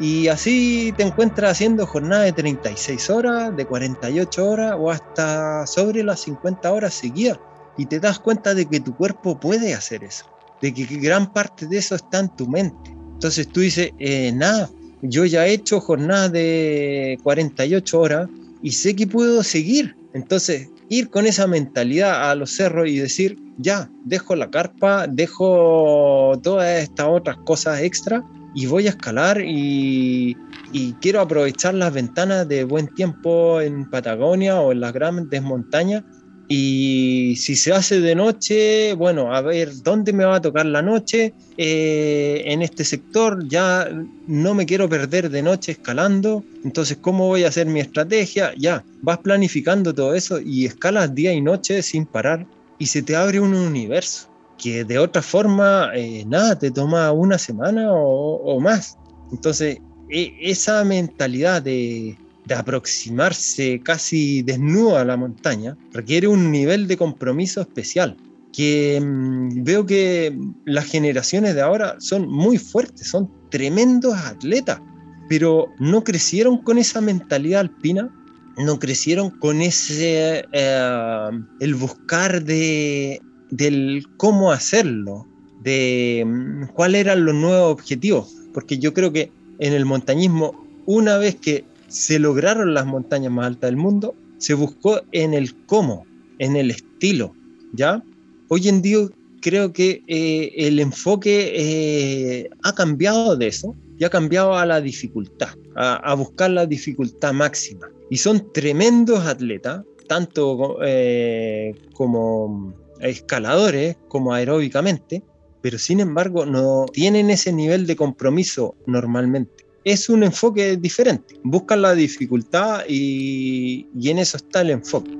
Y 0.00 0.28
así 0.28 0.94
te 0.96 1.02
encuentras 1.02 1.52
haciendo 1.52 1.86
jornadas 1.86 2.24
de 2.24 2.32
36 2.32 3.10
horas, 3.10 3.54
de 3.54 3.66
48 3.66 4.50
horas 4.50 4.76
o 4.78 4.90
hasta 4.90 5.66
sobre 5.66 6.02
las 6.02 6.20
50 6.20 6.72
horas 6.72 6.94
seguidas. 6.94 7.38
Y 7.76 7.86
te 7.86 8.00
das 8.00 8.18
cuenta 8.18 8.54
de 8.54 8.66
que 8.66 8.80
tu 8.80 8.96
cuerpo 8.96 9.38
puede 9.38 9.74
hacer 9.74 10.02
eso, 10.02 10.24
de 10.64 10.72
que 10.72 10.86
gran 10.96 11.30
parte 11.30 11.66
de 11.66 11.76
eso 11.76 11.94
está 11.94 12.20
en 12.20 12.34
tu 12.36 12.48
mente. 12.48 12.90
Entonces 13.12 13.46
tú 13.48 13.60
dices, 13.60 13.90
eh, 13.98 14.32
nada, 14.32 14.70
yo 15.02 15.26
ya 15.26 15.46
he 15.46 15.52
hecho 15.52 15.78
jornadas 15.78 16.32
de 16.32 17.18
48 17.22 18.00
horas 18.00 18.30
y 18.62 18.72
sé 18.72 18.96
que 18.96 19.06
puedo 19.06 19.42
seguir. 19.42 19.94
Entonces, 20.14 20.70
ir 20.88 21.10
con 21.10 21.26
esa 21.26 21.46
mentalidad 21.46 22.30
a 22.30 22.34
los 22.34 22.52
cerros 22.52 22.88
y 22.88 22.96
decir, 22.96 23.36
ya, 23.58 23.90
dejo 24.06 24.36
la 24.36 24.50
carpa, 24.50 25.06
dejo 25.06 26.40
todas 26.42 26.80
estas 26.80 27.08
otras 27.10 27.36
cosas 27.44 27.82
extra 27.82 28.24
y 28.54 28.64
voy 28.64 28.86
a 28.86 28.90
escalar 28.90 29.42
y, 29.42 30.34
y, 30.72 30.94
quiero 30.94 31.20
aprovechar 31.20 31.74
las 31.74 31.92
ventanas 31.92 32.48
de 32.48 32.64
buen 32.64 32.88
tiempo 32.88 33.60
en 33.60 33.90
Patagonia 33.90 34.58
o 34.60 34.72
en 34.72 34.80
las 34.80 34.94
grandes 34.94 35.42
montañas. 35.42 36.04
Y 36.48 37.36
si 37.36 37.56
se 37.56 37.72
hace 37.72 38.00
de 38.00 38.14
noche, 38.14 38.92
bueno, 38.94 39.34
a 39.34 39.40
ver 39.40 39.70
dónde 39.82 40.12
me 40.12 40.24
va 40.24 40.36
a 40.36 40.42
tocar 40.42 40.66
la 40.66 40.82
noche 40.82 41.32
eh, 41.56 42.42
en 42.44 42.62
este 42.62 42.84
sector. 42.84 43.48
Ya 43.48 43.88
no 44.26 44.54
me 44.54 44.66
quiero 44.66 44.88
perder 44.88 45.30
de 45.30 45.42
noche 45.42 45.72
escalando. 45.72 46.44
Entonces, 46.62 46.98
¿cómo 47.00 47.28
voy 47.28 47.44
a 47.44 47.48
hacer 47.48 47.66
mi 47.66 47.80
estrategia? 47.80 48.52
Ya, 48.58 48.84
vas 49.02 49.18
planificando 49.18 49.94
todo 49.94 50.14
eso 50.14 50.38
y 50.40 50.66
escalas 50.66 51.14
día 51.14 51.32
y 51.32 51.40
noche 51.40 51.82
sin 51.82 52.04
parar 52.06 52.46
y 52.78 52.86
se 52.86 53.02
te 53.02 53.16
abre 53.16 53.40
un 53.40 53.54
universo 53.54 54.28
que 54.58 54.84
de 54.84 54.98
otra 54.98 55.22
forma, 55.22 55.90
eh, 55.94 56.24
nada, 56.26 56.58
te 56.58 56.70
toma 56.70 57.10
una 57.12 57.38
semana 57.38 57.92
o, 57.92 58.36
o 58.36 58.60
más. 58.60 58.96
Entonces, 59.32 59.78
e, 60.10 60.32
esa 60.40 60.84
mentalidad 60.84 61.62
de, 61.62 62.16
de, 62.46 62.54
aproximarse 62.54 63.80
casi 63.82 64.42
desnudo 64.42 64.96
a 64.98 65.04
la 65.04 65.16
montaña 65.16 65.76
requiere 65.92 66.28
un 66.28 66.50
nivel 66.50 66.86
de 66.86 66.96
compromiso 66.96 67.60
especial 67.60 68.16
que 68.52 69.00
mmm, 69.02 69.64
veo 69.64 69.84
que 69.84 70.36
las 70.64 70.86
generaciones 70.86 71.54
de 71.54 71.62
ahora 71.62 71.96
son 71.98 72.28
muy 72.28 72.58
fuertes, 72.58 73.08
son 73.08 73.30
tremendos 73.50 74.14
atletas, 74.14 74.80
pero 75.28 75.66
no 75.78 76.04
crecieron 76.04 76.58
con 76.58 76.78
esa 76.78 77.00
mentalidad 77.00 77.60
alpina, 77.60 78.10
no 78.56 78.78
crecieron 78.78 79.30
con 79.30 79.60
ese, 79.60 80.44
eh, 80.52 81.30
el 81.60 81.74
buscar 81.74 82.44
de 82.44 83.20
del 83.50 84.04
cómo 84.16 84.50
hacerlo, 84.50 85.26
de 85.62 86.24
mm, 86.26 86.66
cuáles 86.74 87.02
eran 87.02 87.24
los 87.24 87.34
nuevos 87.34 87.72
objetivos, 87.72 88.34
porque 88.52 88.78
yo 88.78 88.92
creo 88.92 89.12
que 89.12 89.30
en 89.58 89.72
el 89.72 89.84
montañismo, 89.84 90.66
una 90.86 91.18
vez 91.18 91.36
que 91.36 91.64
se 91.94 92.18
lograron 92.18 92.74
las 92.74 92.86
montañas 92.86 93.30
más 93.30 93.46
altas 93.46 93.68
del 93.68 93.76
mundo, 93.76 94.16
se 94.38 94.54
buscó 94.54 95.00
en 95.12 95.32
el 95.32 95.54
cómo, 95.66 96.04
en 96.40 96.56
el 96.56 96.72
estilo, 96.72 97.34
¿ya? 97.72 98.02
Hoy 98.48 98.68
en 98.68 98.82
día 98.82 98.98
creo 99.40 99.72
que 99.72 100.02
eh, 100.08 100.52
el 100.56 100.80
enfoque 100.80 101.52
eh, 101.54 102.50
ha 102.64 102.74
cambiado 102.74 103.36
de 103.36 103.46
eso 103.46 103.76
y 103.96 104.02
ha 104.02 104.10
cambiado 104.10 104.56
a 104.56 104.66
la 104.66 104.80
dificultad, 104.80 105.50
a, 105.76 106.12
buscar 106.14 106.50
la 106.50 106.66
dificultad 106.66 107.32
máxima. 107.32 107.88
Y 108.10 108.16
son 108.16 108.52
tremendos 108.52 109.24
atletas, 109.24 109.84
tanto 110.08 110.78
eh, 110.82 111.74
como 111.92 112.74
escaladores 113.00 113.96
como 114.08 114.34
aeróbicamente, 114.34 115.22
pero 115.62 115.78
sin 115.78 116.00
embargo 116.00 116.44
no 116.44 116.86
tienen 116.92 117.30
ese 117.30 117.52
nivel 117.52 117.86
de 117.86 117.94
compromiso 117.94 118.74
normalmente. 118.86 119.63
Es 119.84 120.08
un 120.08 120.22
enfoque 120.22 120.76
diferente, 120.78 121.38
buscan 121.42 121.82
la 121.82 121.94
dificultad 121.94 122.84
y, 122.88 123.86
y 123.94 124.10
en 124.10 124.18
eso 124.18 124.38
está 124.38 124.62
el 124.62 124.70
enfoque. 124.70 125.16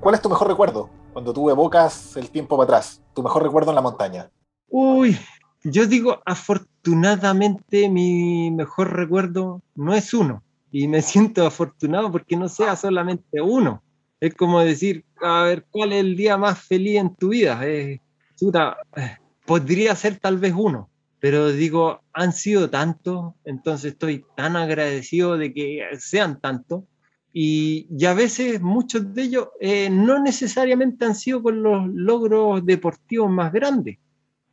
¿Cuál 0.00 0.14
es 0.14 0.22
tu 0.22 0.28
mejor 0.28 0.48
recuerdo 0.48 0.90
cuando 1.12 1.32
tú 1.32 1.48
evocas 1.50 2.16
el 2.16 2.30
tiempo 2.30 2.56
para 2.56 2.64
atrás? 2.64 3.00
¿Tu 3.14 3.22
mejor 3.22 3.42
recuerdo 3.42 3.70
en 3.70 3.76
la 3.76 3.82
montaña? 3.82 4.30
Uy, 4.68 5.18
yo 5.64 5.86
digo, 5.86 6.20
afortunadamente 6.24 7.88
mi 7.88 8.50
mejor 8.50 8.92
recuerdo 8.92 9.62
no 9.74 9.94
es 9.94 10.14
uno. 10.14 10.42
Y 10.70 10.88
me 10.88 11.02
siento 11.02 11.46
afortunado 11.46 12.12
porque 12.12 12.36
no 12.36 12.48
sea 12.48 12.76
solamente 12.76 13.40
uno. 13.40 13.82
Es 14.20 14.34
como 14.34 14.60
decir, 14.60 15.04
a 15.22 15.42
ver, 15.42 15.66
¿cuál 15.70 15.92
es 15.92 16.00
el 16.00 16.16
día 16.16 16.36
más 16.36 16.58
feliz 16.60 16.98
en 16.98 17.14
tu 17.14 17.30
vida? 17.30 17.60
Eh, 17.64 18.00
chuta, 18.36 18.76
eh, 18.96 19.16
podría 19.44 19.94
ser 19.94 20.18
tal 20.18 20.38
vez 20.38 20.54
uno, 20.56 20.88
pero 21.26 21.50
digo, 21.50 22.02
han 22.12 22.32
sido 22.32 22.70
tantos, 22.70 23.34
entonces 23.44 23.94
estoy 23.94 24.24
tan 24.36 24.54
agradecido 24.54 25.36
de 25.36 25.52
que 25.52 25.82
sean 25.98 26.40
tantos. 26.40 26.84
Y, 27.32 27.88
y 27.90 28.04
a 28.04 28.14
veces 28.14 28.62
muchos 28.62 29.12
de 29.12 29.22
ellos 29.22 29.48
eh, 29.58 29.90
no 29.90 30.22
necesariamente 30.22 31.04
han 31.04 31.16
sido 31.16 31.42
con 31.42 31.64
los 31.64 31.88
logros 31.88 32.64
deportivos 32.64 33.28
más 33.28 33.52
grandes. 33.52 33.98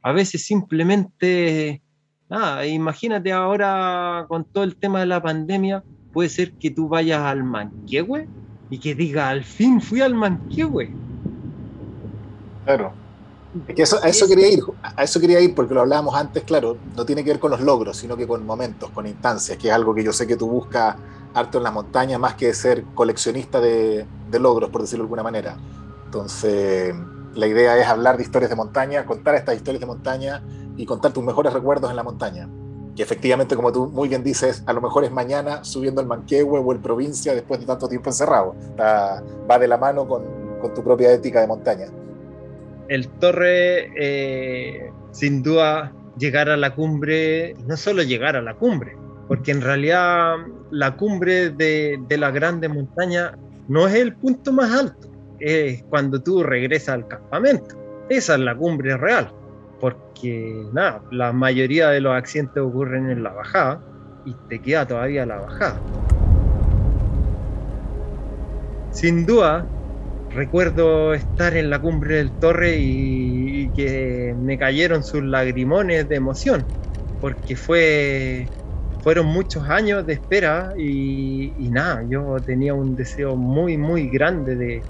A 0.01 0.13
veces 0.13 0.47
simplemente, 0.47 1.83
nada, 2.27 2.65
imagínate 2.65 3.31
ahora 3.31 4.25
con 4.27 4.43
todo 4.43 4.63
el 4.63 4.75
tema 4.75 5.01
de 5.01 5.05
la 5.05 5.21
pandemia, 5.21 5.83
puede 6.11 6.29
ser 6.29 6.53
que 6.53 6.71
tú 6.71 6.87
vayas 6.87 7.19
al 7.19 7.43
Manquehue 7.43 8.27
y 8.71 8.79
que 8.79 8.95
diga, 8.95 9.29
al 9.29 9.43
fin 9.43 9.79
fui 9.79 10.01
al 10.01 10.15
Manquehue. 10.15 10.89
Claro. 12.65 13.02
Es 13.67 13.75
que 13.75 13.81
eso, 13.83 13.99
a 14.01 14.07
eso 14.07 14.27
quería 14.27 14.47
ir, 14.47 14.63
a 14.81 15.03
eso 15.03 15.19
quería 15.19 15.39
ir 15.39 15.53
porque 15.53 15.73
lo 15.73 15.81
hablábamos 15.81 16.15
antes, 16.15 16.43
claro, 16.43 16.77
no 16.95 17.05
tiene 17.05 17.23
que 17.23 17.29
ver 17.31 17.39
con 17.39 17.51
los 17.51 17.61
logros, 17.61 17.97
sino 17.97 18.17
que 18.17 18.27
con 18.27 18.45
momentos, 18.45 18.89
con 18.89 19.05
instancias, 19.05 19.57
que 19.57 19.67
es 19.67 19.73
algo 19.73 19.93
que 19.93 20.03
yo 20.03 20.11
sé 20.11 20.25
que 20.25 20.35
tú 20.35 20.47
buscas 20.47 20.95
harto 21.33 21.57
en 21.59 21.63
las 21.63 21.73
montañas 21.73 22.19
más 22.19 22.35
que 22.35 22.53
ser 22.53 22.83
coleccionista 22.95 23.59
de, 23.59 24.05
de 24.29 24.39
logros, 24.39 24.69
por 24.69 24.81
decirlo 24.81 25.03
de 25.03 25.05
alguna 25.05 25.23
manera. 25.23 25.57
Entonces, 26.05 26.95
la 27.35 27.47
idea 27.47 27.77
es 27.77 27.87
hablar 27.87 28.17
de 28.17 28.23
historias 28.23 28.49
de 28.49 28.55
montaña, 28.55 29.05
contar 29.05 29.35
estas 29.35 29.55
historias 29.55 29.81
de 29.81 29.87
montaña 29.87 30.43
y 30.77 30.85
contar 30.85 31.11
tus 31.11 31.23
mejores 31.23 31.53
recuerdos 31.53 31.89
en 31.89 31.95
la 31.95 32.03
montaña. 32.03 32.47
Y 32.95 33.01
efectivamente, 33.01 33.55
como 33.55 33.71
tú 33.71 33.87
muy 33.87 34.07
bien 34.07 34.23
dices, 34.23 34.63
a 34.67 34.73
lo 34.73 34.81
mejor 34.81 35.03
es 35.03 35.11
mañana 35.11 35.63
subiendo 35.63 35.99
el 36.01 36.07
Manquehue 36.07 36.59
o 36.59 36.71
el 36.71 36.79
Provincia 36.79 37.33
después 37.33 37.59
de 37.59 37.65
tanto 37.65 37.87
tiempo 37.87 38.09
encerrado. 38.09 38.55
Va 38.79 39.57
de 39.57 39.67
la 39.67 39.77
mano 39.77 40.07
con, 40.07 40.23
con, 40.61 40.73
tu 40.73 40.83
propia 40.83 41.11
ética 41.11 41.41
de 41.41 41.47
montaña. 41.47 41.87
El 42.89 43.07
Torre, 43.19 43.91
eh, 43.97 44.91
sin 45.11 45.43
duda, 45.43 45.93
llegar 46.17 46.49
a 46.49 46.57
la 46.57 46.75
cumbre, 46.75 47.55
no 47.67 47.77
solo 47.77 48.03
llegar 48.03 48.35
a 48.35 48.41
la 48.41 48.55
cumbre, 48.55 48.95
porque 49.27 49.51
en 49.51 49.61
realidad 49.61 50.35
la 50.71 50.95
cumbre 50.95 51.49
de, 51.49 51.99
de 52.07 52.17
la 52.17 52.31
grande 52.31 52.69
montaña 52.69 53.37
no 53.67 53.87
es 53.87 53.95
el 53.95 54.15
punto 54.15 54.51
más 54.51 54.71
alto, 54.71 55.09
es 55.39 55.83
cuando 55.89 56.21
tú 56.21 56.43
regresas 56.43 56.95
al 56.95 57.07
campamento. 57.07 57.75
Esa 58.09 58.33
es 58.35 58.39
la 58.41 58.55
cumbre 58.55 58.97
real 58.97 59.31
porque 59.83 60.65
nada, 60.71 61.01
la 61.11 61.33
mayoría 61.33 61.89
de 61.89 61.99
los 61.99 62.15
accidentes 62.15 62.63
ocurren 62.63 63.09
en 63.09 63.21
la 63.21 63.33
bajada 63.33 63.83
y 64.23 64.33
te 64.47 64.61
queda 64.61 64.87
todavía 64.87 65.25
la 65.25 65.35
bajada. 65.39 65.77
Sin 68.91 69.25
duda 69.25 69.67
recuerdo 70.33 71.13
estar 71.13 71.55
en 71.55 71.69
la 71.69 71.79
cumbre 71.81 72.17
del 72.17 72.33
torre 72.37 72.77
y, 72.79 73.71
que 73.73 74.33
me 74.37 74.57
cayeron 74.57 75.03
sus 75.03 75.23
lagrimones 75.23 76.07
de 76.09 76.15
emoción, 76.15 76.67
porque 77.19 77.55
fue, 77.55 78.51
fueron 79.01 79.27
muchos 79.27 79.67
años 79.69 80.05
de 80.05 80.13
espera 80.13 80.73
y, 80.77 81.69
nada, 81.71 82.03
yo 82.09 82.37
tenía 82.45 82.73
un 82.73 82.95
deseo 82.95 83.35
muy, 83.37 83.77
muy 83.77 84.09
grande 84.09 84.55
de, 84.55 84.87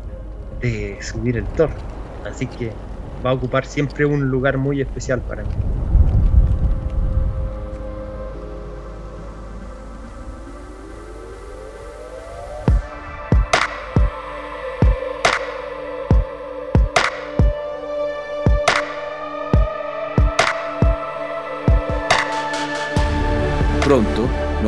de 0.61 0.99
subir 1.01 1.37
el 1.37 1.49
torre. 1.53 1.77
Así 2.23 2.49
que 2.49 2.79
va 3.25 3.31
a 3.31 3.33
ocupar 3.33 3.65
siempre 3.65 4.05
un 4.05 4.25
lugar 4.25 4.57
muy 4.57 4.81
especial 4.81 5.23
para 5.23 5.45
mí. 5.45 5.53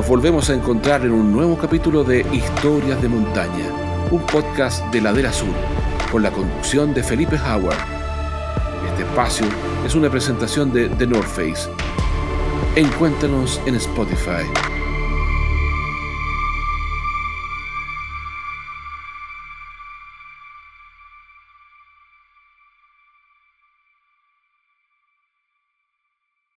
Volvemos 0.07 0.51
a 0.51 0.53
encontrar 0.53 1.03
en 1.03 1.11
un 1.11 1.31
nuevo 1.31 1.57
capítulo 1.57 2.03
de 2.03 2.19
Historias 2.31 3.01
de 3.01 3.09
Montaña, 3.09 3.71
un 4.11 4.21
podcast 4.21 4.85
de 4.91 5.01
Ladera 5.01 5.33
Sur, 5.33 5.53
con 6.11 6.21
la 6.21 6.31
conducción 6.31 6.93
de 6.93 7.01
Felipe 7.01 7.37
Howard. 7.37 7.77
Este 8.87 9.01
espacio 9.01 9.47
es 9.83 9.95
una 9.95 10.09
presentación 10.09 10.71
de 10.71 10.89
The 10.89 11.07
North 11.07 11.27
Face. 11.27 11.69
Encuéntranos 12.75 13.59
en 13.65 13.75
Spotify. 13.75 14.74